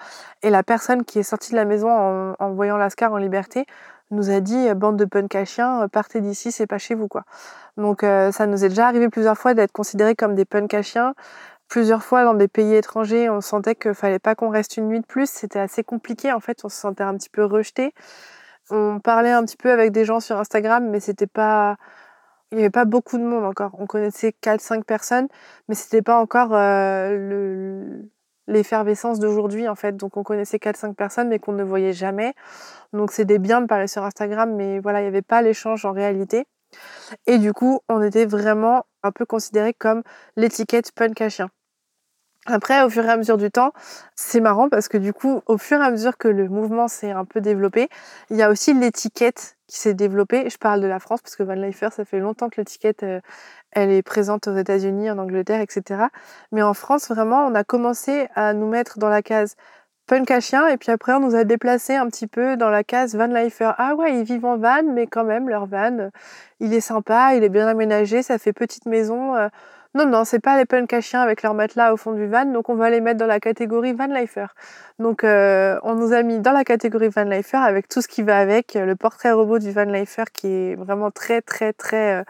et 0.43 0.50
la 0.50 0.62
personne 0.62 1.05
qui 1.05 1.19
est 1.19 1.23
sortie 1.23 1.52
de 1.52 1.57
la 1.57 1.64
maison 1.64 1.90
en, 1.90 2.35
en 2.38 2.50
voyant 2.52 2.76
Lascar 2.76 3.12
en 3.12 3.19
liberté 3.19 3.66
nous 4.10 4.30
a 4.30 4.40
dit 4.40 4.72
bande 4.75 4.96
de 4.96 5.04
punk 5.04 5.34
à 5.34 5.44
chiens, 5.44 5.88
partez 5.88 6.20
d'ici, 6.20 6.52
c'est 6.52 6.66
pas 6.66 6.78
chez 6.78 6.94
vous 6.94 7.08
quoi. 7.08 7.25
Donc 7.76 8.04
euh, 8.04 8.32
ça 8.32 8.46
nous 8.46 8.64
est 8.64 8.68
déjà 8.68 8.86
arrivé 8.88 9.08
plusieurs 9.08 9.36
fois 9.38 9.54
d'être 9.54 9.72
considérés 9.72 10.14
comme 10.14 10.34
des 10.34 10.44
punks 10.44 10.72
à 10.75 10.82
chiens. 10.82 11.14
Plusieurs 11.68 12.04
fois 12.04 12.25
dans 12.25 12.34
des 12.34 12.48
pays 12.48 12.75
étrangers, 12.75 13.28
on 13.28 13.40
sentait 13.40 13.75
qu'il 13.75 13.94
fallait 13.94 14.20
pas 14.20 14.36
qu'on 14.36 14.50
reste 14.50 14.76
une 14.76 14.88
nuit 14.88 15.00
de 15.00 15.06
plus. 15.06 15.28
C'était 15.28 15.58
assez 15.58 15.82
compliqué 15.84 16.32
en 16.32 16.40
fait, 16.40 16.64
on 16.64 16.68
se 16.68 16.76
sentait 16.76 17.04
un 17.04 17.16
petit 17.16 17.30
peu 17.30 17.44
rejeté. 17.44 17.92
On 18.70 19.00
parlait 19.00 19.32
un 19.32 19.44
petit 19.44 19.56
peu 19.56 19.70
avec 19.72 19.92
des 19.92 20.04
gens 20.04 20.20
sur 20.20 20.38
Instagram, 20.38 20.88
mais 20.90 21.00
c'était 21.00 21.26
pas 21.26 21.76
il 22.52 22.58
n'y 22.58 22.62
avait 22.62 22.70
pas 22.70 22.84
beaucoup 22.84 23.18
de 23.18 23.25
monde 23.25 23.44
encore. 23.44 23.72
On 23.78 23.86
connaissait 23.86 24.34
4-5 24.42 24.84
personnes, 24.84 25.28
mais 25.68 25.75
c'était 25.75 26.02
pas 26.02 26.18
encore 26.20 26.50
euh, 26.54 28.02
l'effervescence 28.47 29.19
d'aujourd'hui 29.19 29.69
en 29.69 29.75
fait. 29.75 29.97
Donc 29.97 30.17
on 30.17 30.23
connaissait 30.23 30.59
4-5 30.59 30.95
personnes, 30.95 31.29
mais 31.29 31.38
qu'on 31.38 31.53
ne 31.53 31.65
voyait 31.65 31.93
jamais. 31.93 32.35
Donc 32.93 33.12
c'était 33.12 33.38
bien 33.38 33.61
de 33.61 33.67
parler 33.67 33.87
sur 33.87 34.05
Instagram, 34.05 34.55
mais 34.55 34.81
voilà, 34.81 35.00
il 35.00 35.05
n'y 35.05 35.09
avait 35.09 35.23
pas 35.23 35.43
l'échange 35.43 35.85
en 35.85 35.93
réalité. 35.93 36.47
Et 37.26 37.38
du 37.38 37.53
coup, 37.53 37.81
on 37.88 38.03
était 38.03 38.26
vraiment 38.26 38.87
un 39.03 39.12
peu 39.12 39.25
considéré 39.25 39.73
comme 39.75 40.03
l'étiquette 40.37 40.93
punk 40.93 41.21
à 41.21 41.29
chien. 41.29 41.50
Après, 42.47 42.83
au 42.85 42.88
fur 42.88 43.05
et 43.05 43.11
à 43.11 43.17
mesure 43.17 43.37
du 43.37 43.50
temps, 43.50 43.73
c'est 44.15 44.41
marrant 44.41 44.69
parce 44.69 44.88
que 44.88 44.99
du 44.99 45.12
coup, 45.12 45.43
au 45.47 45.59
fur 45.59 45.81
et 45.81 45.85
à 45.85 45.91
mesure 45.91 46.17
que 46.17 46.29
le 46.29 46.49
mouvement 46.49 46.87
s'est 46.87 47.11
un 47.11 47.25
peu 47.25 47.41
développé, 47.41 47.88
il 48.31 48.37
y 48.37 48.43
a 48.43 48.50
aussi 48.50 48.73
l'étiquette 48.73 49.57
qui 49.67 49.79
s'est 49.79 49.95
développée. 49.95 50.49
Je 50.49 50.57
parle 50.57 50.81
de 50.81 50.87
la 50.87 51.00
France 51.00 51.23
parce 51.23 51.35
que 51.35 51.43
Van 51.43 51.55
Leifer, 51.55 51.88
ça 51.91 52.05
fait 52.05 52.21
longtemps 52.21 52.49
que 52.49 52.61
l'étiquette, 52.61 53.03
euh, 53.03 53.21
elle 53.73 53.91
est 53.91 54.03
présente 54.03 54.47
aux 54.47 54.57
États-Unis, 54.57 55.11
en 55.11 55.19
Angleterre, 55.19 55.61
etc. 55.61 56.05
Mais 56.53 56.62
en 56.62 56.73
France, 56.73 57.09
vraiment, 57.09 57.47
on 57.47 57.55
a 57.55 57.65
commencé 57.65 58.29
à 58.37 58.55
nous 58.55 58.69
mettre 58.69 58.99
dans 59.00 59.09
la 59.09 59.23
case 59.23 59.57
punk 60.07 60.31
à 60.31 60.41
chien. 60.41 60.69
Et 60.69 60.76
puis 60.76 60.93
après, 60.93 61.15
on 61.15 61.21
nous 61.21 61.35
a 61.35 61.43
déplacé 61.43 61.97
un 61.97 62.07
petit 62.07 62.29
peu 62.29 62.57
dans 62.57 62.71
la 62.71 62.85
case 62.85 63.17
van 63.17 63.26
lifer. 63.26 63.73
Ah 63.79 63.97
ouais, 63.97 64.19
ils 64.19 64.25
vivent 64.25 64.45
en 64.45 64.57
van, 64.57 64.85
mais 64.85 65.09
quand 65.09 65.25
même, 65.25 65.49
leur 65.49 65.67
van, 65.67 66.11
il 66.61 66.73
est 66.73 66.81
sympa, 66.81 67.35
il 67.35 67.43
est 67.43 67.49
bien 67.49 67.67
aménagé, 67.67 68.23
ça 68.23 68.38
fait 68.38 68.53
petite 68.53 68.87
maison. 68.87 69.35
Euh. 69.35 69.49
Non, 69.97 70.05
non, 70.05 70.26
c'est 70.26 70.41
pas 70.41 70.59
les 70.59 70.67
punk 70.67 70.93
à 70.93 71.23
avec 71.23 71.43
leur 71.43 71.55
matelas 71.55 71.91
au 71.95 71.97
fond 71.97 72.12
du 72.12 72.26
van, 72.26 72.45
donc 72.45 72.69
on 72.69 72.75
va 72.75 72.91
les 72.91 73.00
mettre 73.00 73.19
dans 73.19 73.26
la 73.26 73.41
catégorie 73.41 73.95
van 73.95 74.09
lifer. 74.09 74.49
Donc 74.99 75.25
euh, 75.25 75.79
on 75.85 75.95
nous 75.95 76.12
a 76.12 76.23
mis 76.23 76.38
dans 76.38 76.53
la 76.53 76.65
catégorie 76.65 77.09
van 77.09 77.25
lifer 77.25 77.57
avec 77.57 77.88
tout 77.88 78.03
ce 78.03 78.09
qui 78.09 78.23
va 78.23 78.37
avec, 78.37 78.75
le 78.75 78.95
portrait 78.95 79.33
robot 79.33 79.59
du 79.59 79.71
van 79.73 79.85
lifer 79.85 80.25
qui 80.35 80.49
est 80.49 80.75
vraiment 80.75 81.11
très 81.11 81.41
très 81.41 81.73
très 81.73 82.26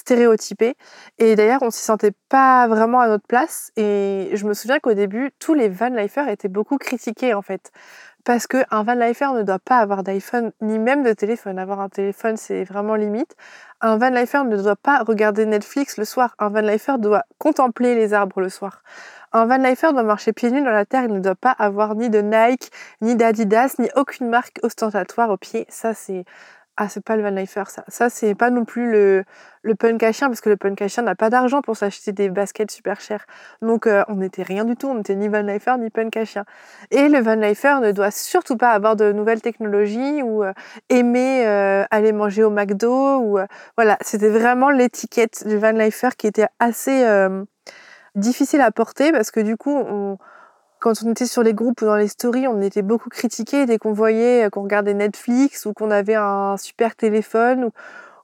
stéréotypé. 0.00 0.74
Et 1.18 1.36
d'ailleurs, 1.36 1.62
on 1.62 1.70
s'y 1.70 1.82
sentait 1.82 2.12
pas 2.28 2.66
vraiment 2.66 3.00
à 3.00 3.08
notre 3.08 3.26
place. 3.26 3.70
Et 3.76 4.30
je 4.34 4.46
me 4.46 4.54
souviens 4.54 4.78
qu'au 4.80 4.94
début, 4.94 5.30
tous 5.38 5.54
les 5.54 5.68
van 5.68 5.88
lifers 5.88 6.28
étaient 6.28 6.48
beaucoup 6.48 6.78
critiqués 6.78 7.34
en 7.34 7.42
fait. 7.42 7.70
Parce 8.24 8.46
qu'un 8.46 8.82
van 8.82 8.94
lifer 8.94 9.32
ne 9.34 9.42
doit 9.42 9.58
pas 9.58 9.78
avoir 9.78 10.02
d'iPhone, 10.02 10.52
ni 10.60 10.78
même 10.78 11.02
de 11.02 11.12
téléphone. 11.12 11.58
Avoir 11.58 11.80
un 11.80 11.88
téléphone, 11.88 12.36
c'est 12.36 12.64
vraiment 12.64 12.94
limite. 12.94 13.34
Un 13.80 13.96
van 13.96 14.10
lifer 14.10 14.44
ne 14.44 14.56
doit 14.56 14.76
pas 14.76 15.02
regarder 15.02 15.46
Netflix 15.46 15.96
le 15.96 16.04
soir. 16.04 16.34
Un 16.38 16.50
van 16.50 16.60
lifer 16.60 16.98
doit 16.98 17.24
contempler 17.38 17.94
les 17.94 18.12
arbres 18.12 18.40
le 18.40 18.50
soir. 18.50 18.82
Un 19.32 19.46
van 19.46 19.56
lifer 19.56 19.92
doit 19.92 20.02
marcher 20.02 20.32
pieds 20.32 20.50
nus 20.50 20.62
dans 20.62 20.70
la 20.70 20.84
terre. 20.84 21.04
Il 21.04 21.14
ne 21.14 21.20
doit 21.20 21.34
pas 21.34 21.52
avoir 21.52 21.94
ni 21.94 22.10
de 22.10 22.20
Nike, 22.20 22.70
ni 23.00 23.16
d'Adidas, 23.16 23.76
ni 23.78 23.88
aucune 23.96 24.28
marque 24.28 24.58
ostentatoire 24.62 25.30
au 25.30 25.38
pied. 25.38 25.66
Ça, 25.70 25.94
c'est 25.94 26.24
ah, 26.76 26.88
c'est 26.88 27.04
pas 27.04 27.16
le 27.16 27.22
Van 27.22 27.30
Lifer, 27.30 27.64
ça. 27.68 27.84
Ça, 27.88 28.08
c'est 28.08 28.34
pas 28.34 28.48
non 28.48 28.64
plus 28.64 28.90
le, 28.90 29.24
le 29.62 29.74
punk 29.74 30.02
à 30.02 30.12
chien, 30.12 30.28
parce 30.28 30.40
que 30.40 30.48
le 30.48 30.56
punk 30.56 30.80
à 30.80 30.88
chien 30.88 31.02
n'a 31.02 31.14
pas 31.14 31.28
d'argent 31.28 31.60
pour 31.60 31.76
s'acheter 31.76 32.12
des 32.12 32.30
baskets 32.30 32.70
super 32.70 33.00
chères. 33.00 33.26
Donc, 33.60 33.86
euh, 33.86 34.02
on 34.08 34.16
n'était 34.16 34.42
rien 34.42 34.64
du 34.64 34.76
tout. 34.76 34.88
On 34.88 34.94
n'était 34.94 35.14
ni 35.14 35.28
Van 35.28 35.42
Lifer, 35.42 35.76
ni 35.78 35.90
punk 35.90 36.16
à 36.16 36.24
chien. 36.24 36.44
Et 36.90 37.08
le 37.08 37.20
Van 37.20 37.34
Lifer 37.34 37.80
ne 37.82 37.92
doit 37.92 38.10
surtout 38.10 38.56
pas 38.56 38.70
avoir 38.70 38.96
de 38.96 39.12
nouvelles 39.12 39.42
technologies 39.42 40.22
ou 40.22 40.42
euh, 40.42 40.52
aimer 40.88 41.46
euh, 41.46 41.84
aller 41.90 42.12
manger 42.12 42.44
au 42.44 42.50
McDo. 42.50 43.38
Voilà, 43.76 43.98
c'était 44.00 44.30
vraiment 44.30 44.70
l'étiquette 44.70 45.46
du 45.46 45.58
Van 45.58 45.72
Lifer 45.72 46.10
qui 46.16 46.26
était 46.26 46.48
assez 46.60 47.04
difficile 48.14 48.60
à 48.60 48.70
porter 48.70 49.12
parce 49.12 49.30
que 49.30 49.40
du 49.40 49.56
coup, 49.56 49.76
on 49.76 50.18
quand 50.80 51.02
on 51.04 51.10
était 51.10 51.26
sur 51.26 51.42
les 51.42 51.54
groupes 51.54 51.82
ou 51.82 51.84
dans 51.84 51.96
les 51.96 52.08
stories, 52.08 52.48
on 52.48 52.60
était 52.62 52.82
beaucoup 52.82 53.10
critiqués 53.10 53.66
dès 53.66 53.78
qu'on 53.78 53.92
voyait 53.92 54.46
euh, 54.46 54.50
qu'on 54.50 54.62
regardait 54.62 54.94
Netflix 54.94 55.66
ou 55.66 55.74
qu'on 55.74 55.90
avait 55.90 56.16
un 56.16 56.56
super 56.56 56.96
téléphone. 56.96 57.70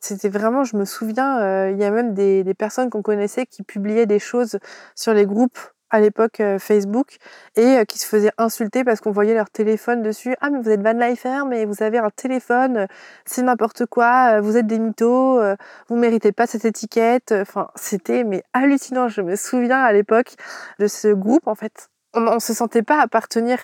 C'était 0.00 0.28
vraiment, 0.28 0.64
je 0.64 0.76
me 0.76 0.84
souviens, 0.84 1.40
euh, 1.40 1.70
il 1.70 1.78
y 1.78 1.84
a 1.84 1.90
même 1.90 2.14
des, 2.14 2.44
personnes 2.54 2.90
qu'on 2.90 3.02
connaissait 3.02 3.46
qui 3.46 3.62
publiaient 3.62 4.06
des 4.06 4.18
choses 4.18 4.58
sur 4.94 5.12
les 5.14 5.26
groupes 5.26 5.58
à 5.90 6.00
l'époque 6.00 6.40
euh, 6.40 6.58
Facebook 6.58 7.18
et 7.56 7.84
qui 7.86 7.98
se 7.98 8.06
faisaient 8.06 8.32
insulter 8.38 8.84
parce 8.84 9.00
qu'on 9.00 9.10
voyait 9.12 9.34
leur 9.34 9.50
téléphone 9.50 10.02
dessus. 10.02 10.34
Ah 10.40 10.50
mais 10.50 10.60
vous 10.60 10.70
êtes 10.70 10.82
Van 10.82 10.92
Lifer, 10.92 11.42
mais 11.48 11.64
vous 11.66 11.82
avez 11.82 11.98
un 11.98 12.10
téléphone, 12.10 12.86
c'est 13.26 13.42
n'importe 13.42 13.86
quoi, 13.86 14.40
vous 14.40 14.56
êtes 14.56 14.66
des 14.66 14.78
mythos, 14.78 15.40
vous 15.88 15.96
méritez 15.96 16.32
pas 16.32 16.46
cette 16.46 16.64
étiquette. 16.64 17.32
Enfin, 17.32 17.68
c'était 17.74 18.24
mais 18.24 18.42
hallucinant. 18.52 19.08
Je 19.08 19.20
me 19.20 19.36
souviens 19.36 19.82
à 19.82 19.92
l'époque 19.92 20.34
de 20.78 20.86
ce 20.86 21.08
groupe 21.08 21.46
en 21.46 21.54
fait 21.54 21.90
on 22.16 22.34
ne 22.34 22.38
se 22.38 22.54
sentait 22.54 22.82
pas 22.82 23.00
appartenir 23.00 23.58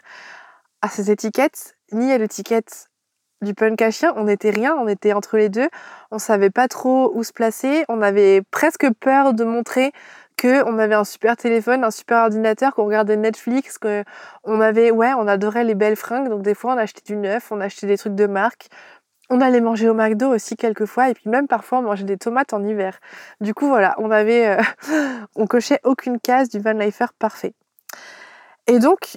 à 0.82 0.88
ces 0.88 1.11
étiquettes, 1.11 1.76
ni 1.92 2.12
à 2.12 2.18
l'étiquette 2.18 2.88
du 3.42 3.54
punk 3.54 3.82
à 3.82 3.90
chien. 3.90 4.12
On 4.16 4.25
n'était 4.25 4.50
rien, 4.50 4.75
on 4.76 4.88
était 4.88 5.12
entre 5.12 5.37
les 5.37 5.49
deux. 5.49 5.68
On 6.11 6.18
savait 6.18 6.50
pas 6.50 6.68
trop 6.68 7.12
où 7.14 7.25
se 7.25 7.32
placer. 7.32 7.85
On 7.88 8.02
avait 8.02 8.42
presque 8.50 8.88
peur 9.00 9.35
de 9.35 9.44
montrer 9.44 9.92
que 10.37 10.64
on 10.64 10.78
avait 10.78 10.94
un 10.94 11.04
super 11.04 11.37
téléphone, 11.37 11.85
un 11.85 11.90
super 11.90 12.18
ordinateur, 12.18 12.75
qu'on 12.75 12.85
regardait 12.85 13.16
Netflix, 13.16 13.78
qu'on 13.78 14.61
avait, 14.61 14.90
ouais, 14.90 15.12
on 15.14 15.28
adorait 15.28 15.64
les 15.64 15.75
belles 15.75 15.97
fringues. 15.97 16.28
Donc 16.28 16.42
des 16.42 16.54
fois, 16.54 16.75
on 16.75 16.78
achetait 16.78 17.02
du 17.04 17.16
neuf, 17.16 17.52
on 17.52 17.61
achetait 17.61 17.87
des 17.87 17.99
trucs 17.99 18.14
de 18.14 18.26
marque. 18.26 18.68
On 19.30 19.40
allait 19.40 19.61
manger 19.61 19.88
au 19.88 19.94
McDo 19.94 20.28
aussi 20.28 20.56
quelquefois, 20.56 21.09
et 21.09 21.14
puis 21.14 21.30
même 21.30 21.47
parfois 21.47 21.78
on 21.78 21.82
mangeait 21.82 22.04
des 22.04 22.18
tomates 22.18 22.52
en 22.52 22.62
hiver. 22.62 22.99
Du 23.40 23.54
coup, 23.54 23.66
voilà, 23.66 23.94
on 23.99 24.11
avait, 24.11 24.49
euh, 24.49 24.62
on 25.37 25.47
cochait 25.47 25.80
aucune 25.85 26.21
case 26.21 26.49
du 26.50 26.59
van 26.59 26.73
lifer 26.73 27.06
parfait. 27.18 27.54
Et 28.66 28.78
donc, 28.78 29.16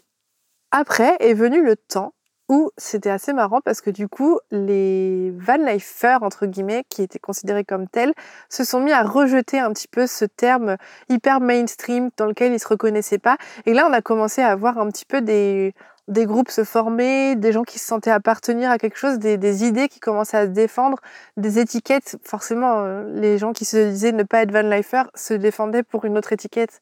après 0.71 1.15
est 1.19 1.33
venu 1.33 1.63
le 1.63 1.75
temps 1.75 2.13
où 2.47 2.69
c'était 2.77 3.09
assez 3.09 3.33
marrant 3.33 3.59
parce 3.61 3.81
que 3.81 3.89
du 3.89 4.07
coup, 4.07 4.39
les 4.51 5.31
van 5.37 5.57
lifers, 5.57 6.21
entre 6.21 6.45
guillemets, 6.45 6.83
qui 6.89 7.01
étaient 7.01 7.19
considérés 7.19 7.63
comme 7.63 7.87
tels, 7.87 8.13
se 8.49 8.63
sont 8.63 8.79
mis 8.79 8.91
à 8.91 9.03
rejeter 9.03 9.59
un 9.59 9.71
petit 9.71 9.87
peu 9.87 10.05
ce 10.07 10.25
terme 10.25 10.77
hyper 11.09 11.41
mainstream 11.41 12.09
dans 12.17 12.27
lequel 12.27 12.53
ils 12.53 12.59
se 12.59 12.67
reconnaissaient 12.67 13.17
pas. 13.17 13.37
Et 13.65 13.73
là, 13.73 13.87
on 13.89 13.93
a 13.93 14.01
commencé 14.01 14.41
à 14.41 14.55
voir 14.55 14.77
un 14.77 14.89
petit 14.89 15.05
peu 15.05 15.21
des, 15.21 15.73
des 16.07 16.25
groupes 16.25 16.51
se 16.51 16.63
former, 16.63 17.35
des 17.35 17.51
gens 17.51 17.63
qui 17.63 17.79
se 17.79 17.87
sentaient 17.87 18.11
appartenir 18.11 18.69
à 18.69 18.77
quelque 18.77 18.97
chose, 18.97 19.17
des, 19.17 19.37
des 19.37 19.63
idées 19.65 19.87
qui 19.87 19.99
commençaient 19.99 20.37
à 20.37 20.45
se 20.45 20.51
défendre, 20.51 20.99
des 21.37 21.57
étiquettes. 21.57 22.17
Forcément, 22.23 22.83
euh, 22.83 23.03
les 23.15 23.39
gens 23.39 23.53
qui 23.53 23.65
se 23.65 23.89
disaient 23.89 24.11
ne 24.11 24.23
pas 24.23 24.41
être 24.41 24.51
van 24.51 24.61
lifer 24.61 25.03
se 25.15 25.33
défendaient 25.33 25.83
pour 25.83 26.05
une 26.05 26.17
autre 26.17 26.31
étiquette. 26.31 26.79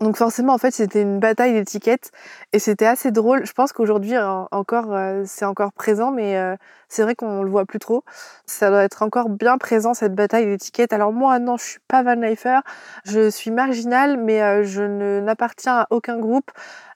Donc 0.00 0.16
forcément, 0.18 0.52
en 0.52 0.58
fait, 0.58 0.72
c'était 0.72 1.00
une 1.00 1.20
bataille 1.20 1.54
d'étiquettes 1.54 2.10
et 2.52 2.58
c'était 2.58 2.84
assez 2.84 3.10
drôle. 3.12 3.46
Je 3.46 3.52
pense 3.52 3.72
qu'aujourd'hui 3.72 4.14
encore, 4.50 4.92
euh, 4.92 5.22
c'est 5.24 5.46
encore 5.46 5.72
présent, 5.72 6.10
mais 6.10 6.36
euh, 6.36 6.54
c'est 6.88 7.02
vrai 7.02 7.14
qu'on 7.14 7.42
le 7.42 7.50
voit 7.50 7.64
plus 7.64 7.78
trop. 7.78 8.04
Ça 8.44 8.68
doit 8.68 8.82
être 8.84 9.02
encore 9.02 9.30
bien 9.30 9.56
présent 9.56 9.94
cette 9.94 10.14
bataille 10.14 10.44
d'étiquettes. 10.44 10.92
Alors 10.92 11.12
moi, 11.14 11.38
non, 11.38 11.56
je 11.56 11.64
suis 11.64 11.80
pas 11.88 12.02
Van 12.02 12.14
Lifer, 12.14 12.60
je 13.06 13.30
suis 13.30 13.50
marginale, 13.50 14.18
mais 14.18 14.42
euh, 14.42 14.64
je 14.64 14.82
n'appartiens 15.20 15.78
à 15.80 15.86
aucun 15.90 16.18
groupe. 16.18 16.50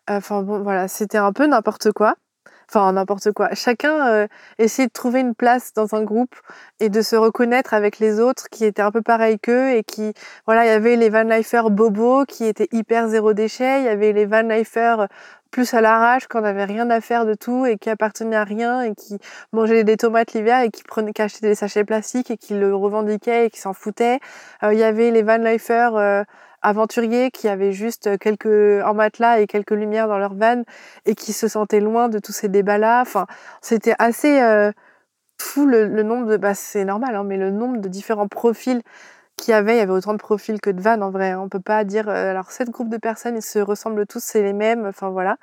Enfin 0.09 0.43
bon, 0.43 0.63
voilà, 0.63 0.87
c'était 0.89 1.19
un 1.19 1.33
peu 1.33 1.47
n'importe 1.47 1.93
quoi 1.93 2.17
enfin 2.73 2.93
n'importe 2.93 3.33
quoi. 3.33 3.51
Chacun 3.55 4.09
euh, 4.09 4.27
essayait 4.59 4.89
de 4.89 4.93
trouver 4.93 5.21
une 5.21 5.35
place 5.35 5.73
dans 5.75 5.95
un 5.95 6.03
groupe 6.03 6.35
et 6.79 6.89
de 6.89 7.03
se 7.03 7.17
reconnaître 7.17 7.75
avec 7.75 7.99
les 7.99 8.21
autres 8.21 8.49
qui 8.51 8.65
étaient 8.65 8.83
un 8.83 8.93
peu 8.93 9.03
pareils 9.03 9.39
qu'eux 9.39 9.73
et 9.73 9.83
qui, 9.83 10.13
voilà, 10.47 10.65
il 10.65 10.69
y 10.69 10.73
avait 10.73 10.97
les 10.97 11.11
van 11.11 11.25
lifer 11.25 11.63
bobos 11.71 12.25
qui 12.27 12.45
étaient 12.47 12.69
hyper 12.73 13.09
zéro 13.09 13.33
déchet, 13.33 13.81
il 13.81 13.85
y 13.87 13.89
avait 13.89 14.13
les 14.13 14.27
van 14.27 14.43
lifer 14.43 15.07
plus 15.51 15.75
à 15.75 15.81
l'arrache, 15.81 16.27
qu'on 16.29 16.41
n'avait 16.43 16.65
rien 16.65 16.89
à 16.91 17.01
faire 17.01 17.27
de 17.27 17.35
tout 17.35 17.67
et 17.67 17.77
qui 17.77 17.91
appartenaient 17.91 18.37
à 18.37 18.45
rien 18.45 18.83
et 18.83 18.95
qui 18.95 19.19
mangeaient 19.53 19.85
des 19.85 19.97
tomates 19.97 20.33
l'hiver 20.33 20.61
et 20.61 20.71
qui 20.71 20.83
prenaient, 20.85 21.13
qui 21.13 21.23
achetaient 21.23 21.49
des 21.49 21.55
sachets 21.55 21.85
plastiques 21.85 22.31
et 22.31 22.37
qui 22.37 22.55
le 22.55 22.75
revendiquaient 22.75 23.47
et 23.47 23.51
qui 23.51 23.61
s'en 23.61 23.73
foutaient. 23.73 24.21
Euh, 24.63 24.73
il 24.73 24.79
y 24.79 24.85
avait 24.85 25.11
les 25.11 25.23
van 25.23 25.39
lifer 25.39 25.91
euh, 25.95 26.25
aventuriers 26.63 27.31
qui 27.31 27.49
avaient 27.49 27.73
juste 27.73 28.19
quelques 28.19 28.83
en 28.85 28.95
matelas 28.95 29.41
et 29.41 29.47
quelques 29.47 29.71
lumières 29.71 30.09
dans 30.09 30.19
leur 30.19 30.35
van 30.35 30.63
et 31.07 31.15
qui 31.15 31.33
se 31.33 31.49
sentaient 31.49 31.81
loin 31.81 32.09
de 32.09 32.19
tous 32.19 32.33
ces 32.33 32.49
débats-là. 32.49 33.01
Enfin, 33.03 33.27
c'était 33.63 33.95
assez 33.99 34.41
euh, 34.41 34.73
fou 35.41 35.67
le, 35.67 35.87
nombre 36.03 36.27
de, 36.27 36.37
bah 36.37 36.55
c'est 36.55 36.85
normal, 36.85 37.17
hein, 37.17 37.25
mais 37.25 37.37
le 37.37 37.51
nombre 37.51 37.79
de 37.79 37.89
différents 37.89 38.29
profils 38.29 38.83
qu'il 39.37 39.53
y 39.53 39.55
avait. 39.55 39.77
Il 39.77 39.79
y 39.79 39.81
avait 39.81 39.93
autant 39.93 40.13
de 40.13 40.19
profils 40.19 40.61
que 40.61 40.71
de 40.71 40.81
vannes 40.81 41.03
en 41.03 41.11
vrai. 41.11 41.31
Hein. 41.31 41.41
On 41.43 41.49
peut 41.49 41.61
pas 41.61 41.85
dire, 41.85 42.09
euh, 42.09 42.31
alors 42.31 42.51
cette 42.51 42.71
groupe 42.71 42.91
de 42.91 42.99
personnes, 42.99 43.37
ils 43.37 43.43
se 43.43 43.59
ressemblent 43.59 44.07
tous, 44.07 44.23
c'est 44.23 44.43
les 44.43 44.53
mêmes. 44.53 44.87
Enfin 44.87 45.11
voilà. 45.11 45.37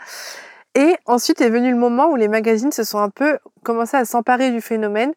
Et 0.76 0.96
ensuite 1.06 1.42
est 1.42 1.50
venu 1.50 1.72
le 1.72 1.78
moment 1.78 2.08
où 2.12 2.16
les 2.16 2.28
magazines 2.28 2.72
se 2.72 2.84
sont 2.84 3.00
un 3.00 3.10
peu 3.10 3.40
commencé 3.64 3.98
à 3.98 4.06
s'emparer 4.06 4.52
du 4.52 4.62
phénomène 4.62 5.12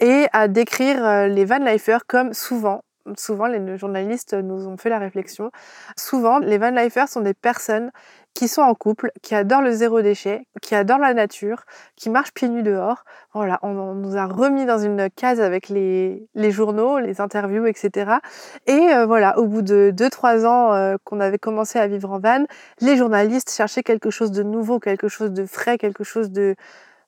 et 0.00 0.26
à 0.32 0.48
décrire 0.48 1.04
euh, 1.04 1.26
les 1.28 1.44
van 1.44 1.58
lifers 1.58 2.06
comme 2.06 2.34
souvent 2.34 2.82
souvent 3.16 3.46
les 3.46 3.76
journalistes 3.76 4.34
nous 4.34 4.66
ont 4.66 4.76
fait 4.76 4.90
la 4.90 4.98
réflexion. 4.98 5.50
Souvent, 5.96 6.38
les 6.38 6.58
van 6.58 6.70
lifers 6.70 7.08
sont 7.08 7.20
des 7.20 7.34
personnes 7.34 7.90
qui 8.34 8.46
sont 8.46 8.62
en 8.62 8.74
couple, 8.74 9.10
qui 9.20 9.34
adorent 9.34 9.62
le 9.62 9.72
zéro 9.72 10.00
déchet, 10.00 10.46
qui 10.62 10.76
adorent 10.76 11.00
la 11.00 11.12
nature, 11.12 11.64
qui 11.96 12.08
marchent 12.08 12.32
pieds 12.32 12.48
nus 12.48 12.62
dehors. 12.62 13.04
Voilà, 13.34 13.58
on, 13.62 13.94
nous 13.94 14.16
a 14.16 14.26
remis 14.26 14.64
dans 14.64 14.78
une 14.78 15.10
case 15.10 15.40
avec 15.40 15.68
les, 15.68 16.28
journaux, 16.50 17.00
les 17.00 17.20
interviews, 17.20 17.66
etc. 17.66 18.12
Et 18.66 18.94
euh, 18.94 19.06
voilà, 19.06 19.38
au 19.38 19.46
bout 19.46 19.62
de 19.62 19.92
2-3 19.92 20.46
ans 20.46 20.72
euh, 20.72 20.96
qu'on 21.02 21.18
avait 21.18 21.38
commencé 21.38 21.80
à 21.80 21.88
vivre 21.88 22.12
en 22.12 22.20
van, 22.20 22.44
les 22.80 22.96
journalistes 22.96 23.50
cherchaient 23.50 23.82
quelque 23.82 24.10
chose 24.10 24.30
de 24.30 24.44
nouveau, 24.44 24.78
quelque 24.78 25.08
chose 25.08 25.32
de 25.32 25.44
frais, 25.44 25.76
quelque 25.76 26.04
chose 26.04 26.30
de, 26.30 26.54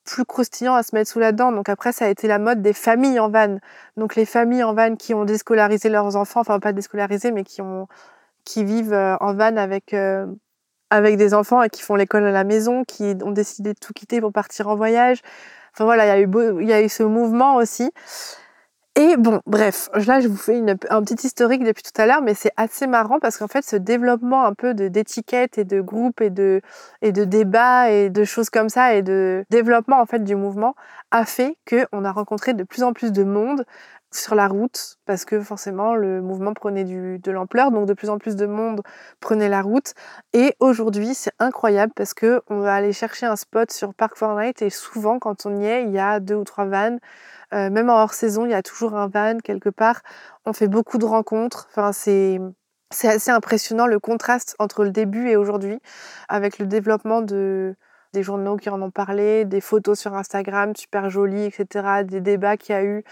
plus 0.04 0.24
croustillant 0.24 0.74
à 0.74 0.82
se 0.82 0.94
mettre 0.94 1.10
sous 1.10 1.18
la 1.18 1.32
dent. 1.32 1.52
Donc 1.52 1.68
après, 1.68 1.92
ça 1.92 2.06
a 2.06 2.08
été 2.08 2.28
la 2.28 2.38
mode 2.38 2.62
des 2.62 2.72
familles 2.72 3.20
en 3.20 3.30
van. 3.30 3.58
Donc 3.96 4.16
les 4.16 4.26
familles 4.26 4.64
en 4.64 4.74
van 4.74 4.96
qui 4.96 5.14
ont 5.14 5.24
déscolarisé 5.24 5.88
leurs 5.88 6.16
enfants, 6.16 6.40
enfin 6.40 6.60
pas 6.60 6.72
déscolarisé, 6.72 7.32
mais 7.32 7.44
qui 7.44 7.62
ont 7.62 7.86
qui 8.44 8.64
vivent 8.64 8.94
euh, 8.94 9.16
en 9.20 9.34
van 9.34 9.56
avec 9.56 9.94
euh, 9.94 10.26
avec 10.90 11.16
des 11.16 11.34
enfants 11.34 11.62
et 11.62 11.70
qui 11.70 11.82
font 11.82 11.94
l'école 11.94 12.24
à 12.24 12.32
la 12.32 12.44
maison, 12.44 12.84
qui 12.84 13.14
ont 13.22 13.32
décidé 13.32 13.74
de 13.74 13.78
tout 13.78 13.92
quitter 13.92 14.20
pour 14.20 14.32
partir 14.32 14.68
en 14.68 14.76
voyage. 14.76 15.20
Enfin 15.74 15.84
voilà, 15.84 16.06
il 16.06 16.08
y 16.08 16.12
a 16.12 16.20
eu 16.20 16.60
il 16.62 16.68
y 16.68 16.72
a 16.72 16.82
eu 16.82 16.88
ce 16.88 17.02
mouvement 17.02 17.56
aussi. 17.56 17.90
Et 19.00 19.16
bon, 19.16 19.40
bref, 19.46 19.88
là 19.94 20.20
je 20.20 20.28
vous 20.28 20.36
fais 20.36 20.60
un 20.90 21.02
petit 21.02 21.26
historique 21.26 21.64
depuis 21.64 21.82
tout 21.82 21.98
à 21.98 22.04
l'heure, 22.04 22.20
mais 22.20 22.34
c'est 22.34 22.52
assez 22.58 22.86
marrant 22.86 23.18
parce 23.18 23.38
qu'en 23.38 23.48
fait 23.48 23.64
ce 23.64 23.76
développement 23.76 24.44
un 24.44 24.52
peu 24.52 24.74
d'étiquettes 24.74 25.56
et 25.56 25.64
de 25.64 25.80
groupes 25.80 26.20
et 26.20 26.28
de, 26.28 26.60
et 27.00 27.10
débats 27.10 27.90
et 27.90 28.10
de 28.10 28.24
choses 28.24 28.50
comme 28.50 28.68
ça 28.68 28.94
et 28.94 29.00
de 29.00 29.46
développement 29.48 30.02
en 30.02 30.04
fait 30.04 30.22
du 30.22 30.36
mouvement 30.36 30.74
a 31.12 31.24
fait 31.24 31.56
qu'on 31.66 32.04
a 32.04 32.12
rencontré 32.12 32.52
de 32.52 32.62
plus 32.62 32.82
en 32.82 32.92
plus 32.92 33.10
de 33.10 33.24
monde 33.24 33.64
sur 34.12 34.34
la 34.34 34.48
route 34.48 34.98
parce 35.06 35.24
que 35.24 35.40
forcément 35.40 35.94
le 35.94 36.20
mouvement 36.20 36.52
prenait 36.52 36.84
de 36.84 37.30
l'ampleur, 37.30 37.70
donc 37.70 37.86
de 37.86 37.94
plus 37.94 38.10
en 38.10 38.18
plus 38.18 38.36
de 38.36 38.44
monde 38.44 38.82
prenait 39.20 39.48
la 39.48 39.62
route. 39.62 39.94
Et 40.34 40.54
aujourd'hui, 40.60 41.14
c'est 41.14 41.32
incroyable 41.38 41.92
parce 41.96 42.12
que 42.12 42.42
on 42.48 42.58
va 42.58 42.74
aller 42.74 42.92
chercher 42.92 43.24
un 43.24 43.36
spot 43.36 43.70
sur 43.72 43.94
Park 43.94 44.18
Fortnite 44.18 44.60
et 44.60 44.68
souvent 44.68 45.18
quand 45.18 45.46
on 45.46 45.58
y 45.58 45.64
est, 45.64 45.84
il 45.84 45.90
y 45.90 45.98
a 45.98 46.20
deux 46.20 46.34
ou 46.34 46.44
trois 46.44 46.66
vannes. 46.66 46.98
Euh, 47.52 47.70
même 47.70 47.90
en 47.90 48.02
hors 48.02 48.14
saison, 48.14 48.46
il 48.46 48.50
y 48.50 48.54
a 48.54 48.62
toujours 48.62 48.94
un 48.94 49.08
van 49.08 49.38
quelque 49.38 49.68
part. 49.68 50.02
On 50.46 50.52
fait 50.52 50.68
beaucoup 50.68 50.98
de 50.98 51.06
rencontres. 51.06 51.68
Enfin, 51.70 51.92
c'est 51.92 52.40
c'est 52.92 53.08
assez 53.08 53.30
impressionnant 53.30 53.86
le 53.86 54.00
contraste 54.00 54.56
entre 54.58 54.84
le 54.84 54.90
début 54.90 55.28
et 55.28 55.36
aujourd'hui, 55.36 55.80
avec 56.28 56.58
le 56.58 56.66
développement 56.66 57.22
de, 57.22 57.76
des 58.12 58.22
journaux 58.22 58.56
qui 58.56 58.68
en 58.68 58.82
ont 58.82 58.90
parlé, 58.90 59.44
des 59.44 59.60
photos 59.60 59.98
sur 59.98 60.14
Instagram 60.14 60.74
super 60.74 61.08
jolies, 61.10 61.44
etc., 61.44 62.04
des 62.04 62.20
débats 62.20 62.56
qu'il 62.56 62.74
y 62.74 62.78
a 62.78 62.84
eu. 62.84 63.04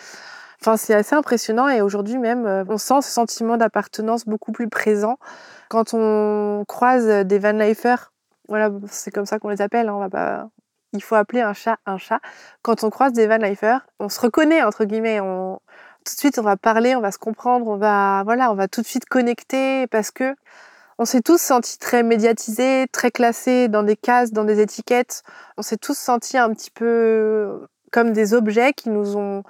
Enfin, 0.61 0.77
c'est 0.77 0.95
assez 0.95 1.15
impressionnant 1.15 1.69
et 1.69 1.81
aujourd'hui 1.83 2.19
même, 2.19 2.47
euh, 2.47 2.65
on 2.69 2.79
sent 2.79 3.03
ce 3.03 3.11
sentiment 3.11 3.57
d'appartenance 3.57 4.25
beaucoup 4.27 4.51
plus 4.53 4.69
présent 4.69 5.19
quand 5.69 5.95
on 5.95 6.65
croise 6.67 7.07
des 7.27 7.39
van 7.39 7.53
lifers. 7.53 8.13
Voilà, 8.49 8.71
c'est 8.89 9.13
comme 9.13 9.27
ça 9.27 9.39
qu'on 9.39 9.51
les 9.51 9.63
appelle. 9.63 9.89
Hein, 9.89 9.95
on 9.95 10.01
va 10.01 10.11
pas. 10.11 10.49
Il 10.93 11.03
faut 11.03 11.15
appeler 11.15 11.41
un 11.43 11.53
chat 11.53 11.79
un 11.87 11.99
chat. 11.99 12.21
Quand 12.63 12.85
on 12.85 12.91
croise 12.91 13.13
des 13.13 13.27
van 13.27 13.37
lifers, 13.39 13.87
on 13.99 14.09
se 14.09 14.21
reconnaît 14.21 14.63
entre 14.63 14.85
guillemets. 14.85 15.21
On... 15.21 15.61
Tout 16.05 16.15
de 16.15 16.19
suite, 16.19 16.39
on 16.39 16.43
va 16.43 16.57
parler, 16.57 16.97
on 16.97 17.01
va 17.01 17.13
se 17.13 17.19
comprendre, 17.19 17.67
on 17.67 17.77
va 17.77 18.23
voilà, 18.25 18.51
on 18.51 18.55
va 18.55 18.69
tout 18.69 18.81
de 18.81 18.87
suite 18.87 19.05
connecter 19.07 19.87
parce 19.89 20.11
que 20.11 20.35
on 20.99 21.05
s'est 21.05 21.23
tous 21.23 21.41
sentis 21.41 21.79
très 21.79 22.03
médiatisés, 22.03 22.87
très 22.91 23.11
classés 23.11 23.69
dans 23.69 23.85
des 23.85 23.97
cases, 23.97 24.33
dans 24.33 24.45
des 24.45 24.61
étiquettes. 24.61 25.23
On 25.57 25.63
s'est 25.63 25.77
tous 25.77 25.97
sentis 25.97 26.39
un 26.39 26.53
petit 26.53 26.71
peu 26.71 27.69
comme 27.93 28.13
des 28.13 28.35
objets 28.35 28.73
qui 28.73 28.91
nous 28.91 29.17
ont 29.17 29.45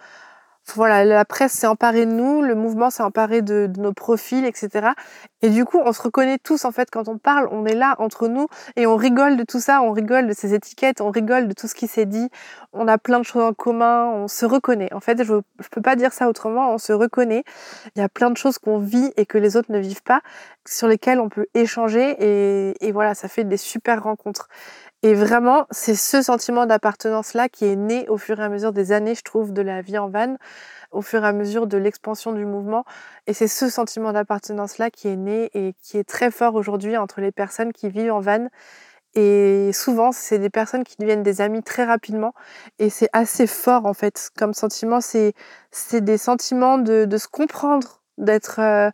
voilà, 0.74 1.04
la 1.04 1.24
presse 1.24 1.52
s'est 1.52 1.66
emparée 1.66 2.06
de 2.06 2.12
nous, 2.12 2.42
le 2.42 2.54
mouvement 2.54 2.90
s'est 2.90 3.02
emparé 3.02 3.42
de, 3.42 3.70
nos 3.78 3.92
profils, 3.92 4.44
etc. 4.44 4.88
Et 5.42 5.50
du 5.50 5.64
coup, 5.64 5.78
on 5.84 5.92
se 5.92 6.02
reconnaît 6.02 6.38
tous 6.38 6.64
en 6.64 6.72
fait 6.72 6.90
quand 6.90 7.08
on 7.08 7.18
parle, 7.18 7.48
on 7.52 7.64
est 7.64 7.74
là 7.74 7.94
entre 7.98 8.28
nous 8.28 8.48
et 8.76 8.86
on 8.86 8.96
rigole 8.96 9.36
de 9.36 9.44
tout 9.44 9.60
ça, 9.60 9.82
on 9.82 9.92
rigole 9.92 10.26
de 10.26 10.32
ces 10.32 10.54
étiquettes, 10.54 11.00
on 11.00 11.10
rigole 11.10 11.46
de 11.46 11.52
tout 11.52 11.68
ce 11.68 11.74
qui 11.74 11.86
s'est 11.86 12.06
dit. 12.06 12.28
On 12.72 12.88
a 12.88 12.98
plein 12.98 13.18
de 13.18 13.24
choses 13.24 13.42
en 13.42 13.52
commun, 13.52 14.06
on 14.06 14.28
se 14.28 14.44
reconnaît. 14.44 14.92
En 14.92 15.00
fait, 15.00 15.22
je, 15.22 15.34
je 15.60 15.68
peux 15.70 15.82
pas 15.82 15.96
dire 15.96 16.12
ça 16.12 16.28
autrement, 16.28 16.72
on 16.72 16.78
se 16.78 16.92
reconnaît. 16.92 17.44
Il 17.94 18.00
y 18.00 18.02
a 18.02 18.08
plein 18.08 18.30
de 18.30 18.36
choses 18.36 18.58
qu'on 18.58 18.78
vit 18.78 19.12
et 19.16 19.26
que 19.26 19.38
les 19.38 19.56
autres 19.56 19.70
ne 19.70 19.78
vivent 19.78 20.02
pas, 20.02 20.20
sur 20.66 20.88
lesquelles 20.88 21.20
on 21.20 21.28
peut 21.28 21.46
échanger 21.54 22.16
et, 22.18 22.86
et 22.86 22.92
voilà, 22.92 23.14
ça 23.14 23.28
fait 23.28 23.44
des 23.44 23.56
super 23.56 24.02
rencontres. 24.02 24.48
Et 25.02 25.14
vraiment, 25.14 25.66
c'est 25.70 25.94
ce 25.94 26.22
sentiment 26.22 26.66
d'appartenance-là 26.66 27.48
qui 27.48 27.66
est 27.66 27.76
né 27.76 28.08
au 28.08 28.18
fur 28.18 28.40
et 28.40 28.42
à 28.42 28.48
mesure 28.48 28.72
des 28.72 28.90
années, 28.90 29.14
je 29.14 29.22
trouve, 29.22 29.52
de 29.52 29.62
la 29.62 29.80
vie 29.80 29.96
en 29.96 30.08
van, 30.08 30.36
au 30.90 31.02
fur 31.02 31.24
et 31.24 31.28
à 31.28 31.32
mesure 31.32 31.66
de 31.66 31.78
l'expansion 31.78 32.32
du 32.32 32.44
mouvement. 32.44 32.84
Et 33.26 33.32
c'est 33.32 33.48
ce 33.48 33.68
sentiment 33.68 34.12
d'appartenance-là 34.12 34.90
qui 34.90 35.08
est 35.08 35.16
né 35.16 35.50
et 35.54 35.74
qui 35.82 35.98
est 35.98 36.08
très 36.08 36.30
fort 36.30 36.54
aujourd'hui 36.54 36.96
entre 36.96 37.20
les 37.20 37.32
personnes 37.32 37.72
qui 37.72 37.88
vivent 37.88 38.12
en 38.12 38.20
van. 38.20 38.48
Et 39.14 39.70
souvent, 39.72 40.12
c'est 40.12 40.38
des 40.38 40.50
personnes 40.50 40.84
qui 40.84 40.96
deviennent 40.98 41.22
des 41.22 41.40
amis 41.40 41.62
très 41.62 41.84
rapidement. 41.84 42.34
Et 42.78 42.90
c'est 42.90 43.08
assez 43.12 43.46
fort, 43.46 43.86
en 43.86 43.94
fait, 43.94 44.30
comme 44.36 44.54
sentiment. 44.54 45.00
C'est, 45.00 45.34
des 45.92 46.18
sentiments 46.18 46.78
de, 46.78 47.04
de 47.04 47.16
se 47.16 47.26
comprendre, 47.26 48.02
d'être, 48.18 48.60
euh, 48.60 48.90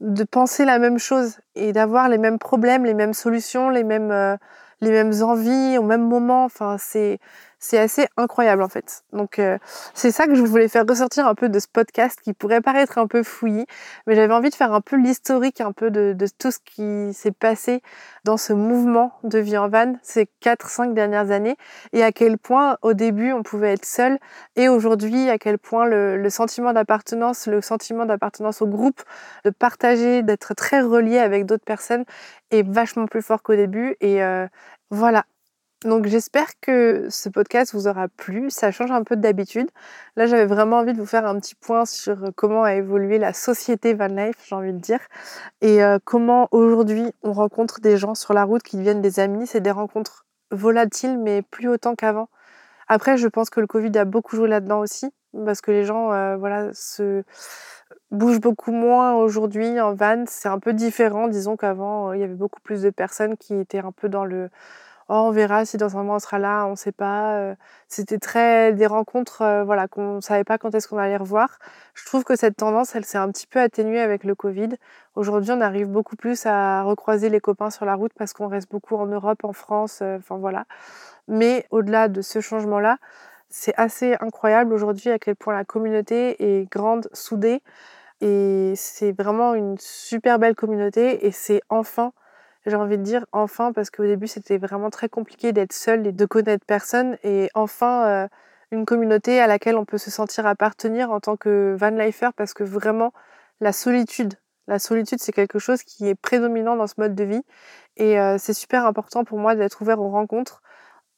de 0.00 0.24
penser 0.24 0.64
la 0.64 0.78
même 0.78 0.98
chose 0.98 1.38
et 1.54 1.72
d'avoir 1.72 2.08
les 2.08 2.18
mêmes 2.18 2.38
problèmes, 2.38 2.84
les 2.84 2.94
mêmes 2.94 3.14
solutions, 3.14 3.70
les 3.70 3.84
mêmes, 3.84 4.10
euh, 4.10 4.36
les 4.80 4.90
mêmes 4.90 5.22
envies 5.22 5.78
au 5.78 5.82
même 5.82 6.06
moment. 6.06 6.44
Enfin, 6.44 6.76
c'est 6.78 7.18
c'est 7.58 7.78
assez 7.78 8.06
incroyable 8.16 8.62
en 8.62 8.68
fait. 8.68 9.04
Donc 9.12 9.38
euh, 9.38 9.58
c'est 9.94 10.10
ça 10.10 10.26
que 10.26 10.34
je 10.34 10.42
voulais 10.42 10.68
faire 10.68 10.84
ressortir 10.88 11.26
un 11.26 11.34
peu 11.34 11.48
de 11.48 11.58
ce 11.58 11.66
podcast 11.68 12.20
qui 12.22 12.32
pourrait 12.32 12.60
paraître 12.60 12.98
un 12.98 13.06
peu 13.06 13.22
fouillis, 13.22 13.66
mais 14.06 14.14
j'avais 14.14 14.34
envie 14.34 14.50
de 14.50 14.54
faire 14.54 14.72
un 14.72 14.80
peu 14.80 14.96
l'historique 14.96 15.60
un 15.60 15.72
peu 15.72 15.90
de, 15.90 16.14
tout 16.38 16.50
ce 16.50 16.58
qui 16.64 17.14
s'est 17.14 17.32
passé 17.32 17.82
dans 18.24 18.36
ce 18.36 18.52
mouvement 18.52 19.12
de 19.22 19.38
vie 19.38 19.56
en 19.56 19.68
van 19.68 19.94
ces 20.02 20.28
4-5 20.42 20.94
dernières 20.94 21.30
années 21.30 21.56
et 21.92 22.02
à 22.02 22.12
quel 22.12 22.38
point 22.38 22.78
au 22.82 22.92
début 22.92 23.32
on 23.32 23.42
pouvait 23.42 23.72
être 23.72 23.84
seul 23.84 24.18
et 24.56 24.68
aujourd'hui 24.68 25.30
à 25.30 25.38
quel 25.38 25.58
point 25.58 25.86
le, 25.86 26.16
le 26.16 26.30
sentiment 26.30 26.72
d'appartenance, 26.72 27.46
le 27.46 27.60
sentiment 27.60 28.04
d'appartenance 28.04 28.62
au 28.62 28.66
groupe, 28.66 29.02
de 29.44 29.50
partager, 29.50 30.22
d'être 30.22 30.54
très 30.54 30.80
relié 30.80 31.18
avec 31.18 31.46
d'autres 31.46 31.64
personnes 31.64 32.04
est 32.50 32.66
vachement 32.68 33.06
plus 33.06 33.22
fort 33.22 33.42
qu'au 33.42 33.56
début 33.56 33.96
et 34.00 34.22
euh, 34.22 34.46
voilà, 34.90 35.24
donc 35.84 36.06
j'espère 36.06 36.48
que 36.60 37.08
ce 37.10 37.28
podcast 37.28 37.74
vous 37.74 37.86
aura 37.86 38.08
plu. 38.08 38.50
Ça 38.50 38.70
change 38.70 38.90
un 38.90 39.04
peu 39.04 39.16
d'habitude. 39.16 39.68
Là, 40.16 40.26
j'avais 40.26 40.46
vraiment 40.46 40.78
envie 40.78 40.94
de 40.94 40.98
vous 40.98 41.06
faire 41.06 41.26
un 41.26 41.38
petit 41.38 41.54
point 41.54 41.84
sur 41.84 42.30
comment 42.34 42.64
a 42.64 42.74
évolué 42.74 43.18
la 43.18 43.32
société 43.32 43.92
van 43.94 44.06
life, 44.06 44.36
j'ai 44.48 44.54
envie 44.54 44.72
de 44.72 44.78
dire, 44.78 45.00
et 45.60 45.84
euh, 45.84 45.98
comment 46.02 46.48
aujourd'hui 46.50 47.12
on 47.22 47.32
rencontre 47.32 47.80
des 47.80 47.98
gens 47.98 48.14
sur 48.14 48.32
la 48.32 48.44
route 48.44 48.62
qui 48.62 48.76
deviennent 48.76 49.02
des 49.02 49.20
amis. 49.20 49.46
C'est 49.46 49.60
des 49.60 49.70
rencontres 49.70 50.26
volatiles, 50.50 51.18
mais 51.18 51.42
plus 51.42 51.68
autant 51.68 51.94
qu'avant. 51.94 52.28
Après, 52.88 53.18
je 53.18 53.28
pense 53.28 53.50
que 53.50 53.60
le 53.60 53.66
Covid 53.66 53.96
a 53.98 54.04
beaucoup 54.04 54.36
joué 54.36 54.48
là-dedans 54.48 54.80
aussi, 54.80 55.12
parce 55.44 55.60
que 55.60 55.72
les 55.72 55.84
gens, 55.84 56.12
euh, 56.12 56.36
voilà, 56.36 56.70
se 56.72 57.24
bougent 58.10 58.40
beaucoup 58.40 58.72
moins 58.72 59.14
aujourd'hui 59.14 59.80
en 59.80 59.94
van. 59.94 60.24
C'est 60.26 60.48
un 60.48 60.58
peu 60.58 60.72
différent, 60.72 61.28
disons 61.28 61.56
qu'avant, 61.56 62.12
il 62.12 62.20
y 62.20 62.24
avait 62.24 62.34
beaucoup 62.34 62.60
plus 62.60 62.82
de 62.82 62.90
personnes 62.90 63.36
qui 63.36 63.54
étaient 63.54 63.80
un 63.80 63.92
peu 63.92 64.08
dans 64.08 64.24
le 64.24 64.50
oh, 65.08 65.14
on 65.14 65.30
verra 65.30 65.64
si 65.64 65.76
dans 65.76 65.96
un 65.96 66.02
mois 66.02 66.16
on 66.16 66.18
sera 66.18 66.38
là, 66.38 66.66
on 66.66 66.76
sait 66.76 66.92
pas. 66.92 67.36
Euh, 67.36 67.54
c'était 67.88 68.18
très 68.18 68.72
des 68.72 68.86
rencontres, 68.86 69.42
euh, 69.42 69.64
voilà, 69.64 69.88
qu'on 69.88 70.20
savait 70.20 70.44
pas 70.44 70.58
quand 70.58 70.74
est-ce 70.74 70.88
qu'on 70.88 70.98
allait 70.98 71.16
revoir. 71.16 71.58
Je 71.94 72.04
trouve 72.06 72.24
que 72.24 72.36
cette 72.36 72.56
tendance, 72.56 72.94
elle 72.94 73.04
s'est 73.04 73.18
un 73.18 73.30
petit 73.30 73.46
peu 73.46 73.60
atténuée 73.60 74.00
avec 74.00 74.24
le 74.24 74.34
Covid. 74.34 74.70
Aujourd'hui, 75.14 75.52
on 75.52 75.60
arrive 75.60 75.88
beaucoup 75.88 76.16
plus 76.16 76.46
à 76.46 76.82
recroiser 76.82 77.28
les 77.28 77.40
copains 77.40 77.70
sur 77.70 77.84
la 77.84 77.94
route 77.94 78.12
parce 78.16 78.32
qu'on 78.32 78.48
reste 78.48 78.70
beaucoup 78.70 78.96
en 78.96 79.06
Europe, 79.06 79.44
en 79.44 79.52
France, 79.52 80.00
euh, 80.02 80.18
enfin 80.18 80.36
voilà. 80.36 80.64
Mais 81.28 81.66
au-delà 81.70 82.08
de 82.08 82.22
ce 82.22 82.40
changement-là, 82.40 82.98
c'est 83.48 83.74
assez 83.76 84.16
incroyable 84.20 84.72
aujourd'hui 84.72 85.10
à 85.10 85.18
quel 85.18 85.36
point 85.36 85.54
la 85.54 85.64
communauté 85.64 86.60
est 86.60 86.70
grande, 86.70 87.08
soudée. 87.12 87.62
Et 88.20 88.72
c'est 88.76 89.12
vraiment 89.12 89.54
une 89.54 89.76
super 89.78 90.38
belle 90.38 90.54
communauté 90.54 91.26
et 91.26 91.32
c'est 91.32 91.60
enfin 91.68 92.12
j'ai 92.66 92.76
envie 92.76 92.98
de 92.98 93.02
dire 93.02 93.24
enfin 93.32 93.72
parce 93.72 93.90
qu'au 93.90 94.04
début 94.04 94.26
c'était 94.26 94.58
vraiment 94.58 94.90
très 94.90 95.08
compliqué 95.08 95.52
d'être 95.52 95.72
seul 95.72 96.06
et 96.06 96.12
de 96.12 96.26
connaître 96.26 96.64
personne. 96.66 97.16
Et 97.22 97.48
enfin 97.54 98.06
euh, 98.06 98.28
une 98.72 98.84
communauté 98.84 99.40
à 99.40 99.46
laquelle 99.46 99.76
on 99.76 99.84
peut 99.84 99.98
se 99.98 100.10
sentir 100.10 100.46
appartenir 100.46 101.10
en 101.10 101.20
tant 101.20 101.36
que 101.36 101.76
van 101.78 101.90
lifer 101.90 102.30
parce 102.36 102.54
que 102.54 102.64
vraiment 102.64 103.12
la 103.60 103.72
solitude 103.72 104.34
la 104.66 104.78
solitude 104.78 105.18
c'est 105.20 105.32
quelque 105.32 105.58
chose 105.58 105.82
qui 105.82 106.08
est 106.08 106.14
prédominant 106.14 106.76
dans 106.76 106.86
ce 106.86 106.94
mode 106.98 107.14
de 107.14 107.24
vie. 107.24 107.42
Et 107.96 108.18
euh, 108.20 108.36
c'est 108.38 108.54
super 108.54 108.86
important 108.86 109.24
pour 109.24 109.38
moi 109.38 109.54
d'être 109.54 109.80
ouvert 109.82 110.00
aux 110.00 110.10
rencontres. 110.10 110.62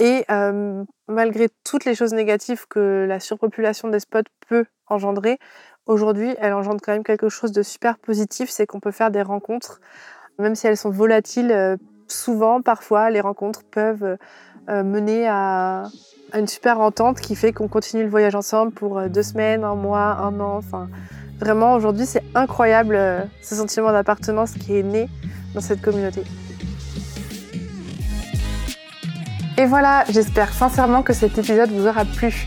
Et 0.00 0.24
euh, 0.30 0.84
malgré 1.08 1.48
toutes 1.64 1.84
les 1.84 1.94
choses 1.94 2.12
négatives 2.12 2.66
que 2.68 3.04
la 3.08 3.18
surpopulation 3.20 3.88
des 3.88 4.00
spots 4.00 4.20
peut 4.48 4.64
engendrer, 4.86 5.38
aujourd'hui, 5.86 6.34
elle 6.38 6.52
engendre 6.52 6.80
quand 6.82 6.92
même 6.92 7.02
quelque 7.02 7.28
chose 7.28 7.50
de 7.52 7.62
super 7.62 7.98
positif, 7.98 8.48
c'est 8.48 8.66
qu'on 8.66 8.80
peut 8.80 8.92
faire 8.92 9.10
des 9.10 9.22
rencontres 9.22 9.80
même 10.38 10.54
si 10.54 10.66
elles 10.66 10.76
sont 10.76 10.90
volatiles, 10.90 11.50
euh, 11.50 11.76
souvent, 12.06 12.62
parfois, 12.62 13.10
les 13.10 13.20
rencontres 13.20 13.64
peuvent 13.70 14.16
euh, 14.68 14.84
mener 14.84 15.26
à, 15.28 15.84
une 16.34 16.46
super 16.46 16.80
entente 16.80 17.20
qui 17.20 17.34
fait 17.34 17.52
qu'on 17.52 17.68
continue 17.68 18.04
le 18.04 18.08
voyage 18.08 18.34
ensemble 18.34 18.72
pour 18.72 18.98
euh, 18.98 19.08
deux 19.08 19.22
semaines, 19.22 19.64
un 19.64 19.74
mois, 19.74 20.16
un 20.20 20.38
an. 20.40 20.56
Enfin, 20.58 20.88
vraiment, 21.40 21.74
aujourd'hui, 21.74 22.06
c'est 22.06 22.22
incroyable 22.34 22.98
ce 23.42 23.54
sentiment 23.56 23.90
d'appartenance 23.90 24.52
qui 24.52 24.76
est 24.76 24.82
né 24.82 25.08
dans 25.54 25.60
cette 25.60 25.80
communauté. 25.80 26.22
Et 29.56 29.66
voilà, 29.66 30.04
j'espère 30.08 30.52
sincèrement 30.52 31.02
que 31.02 31.12
cet 31.12 31.36
épisode 31.36 31.70
vous 31.70 31.88
aura 31.88 32.04
plu. 32.04 32.46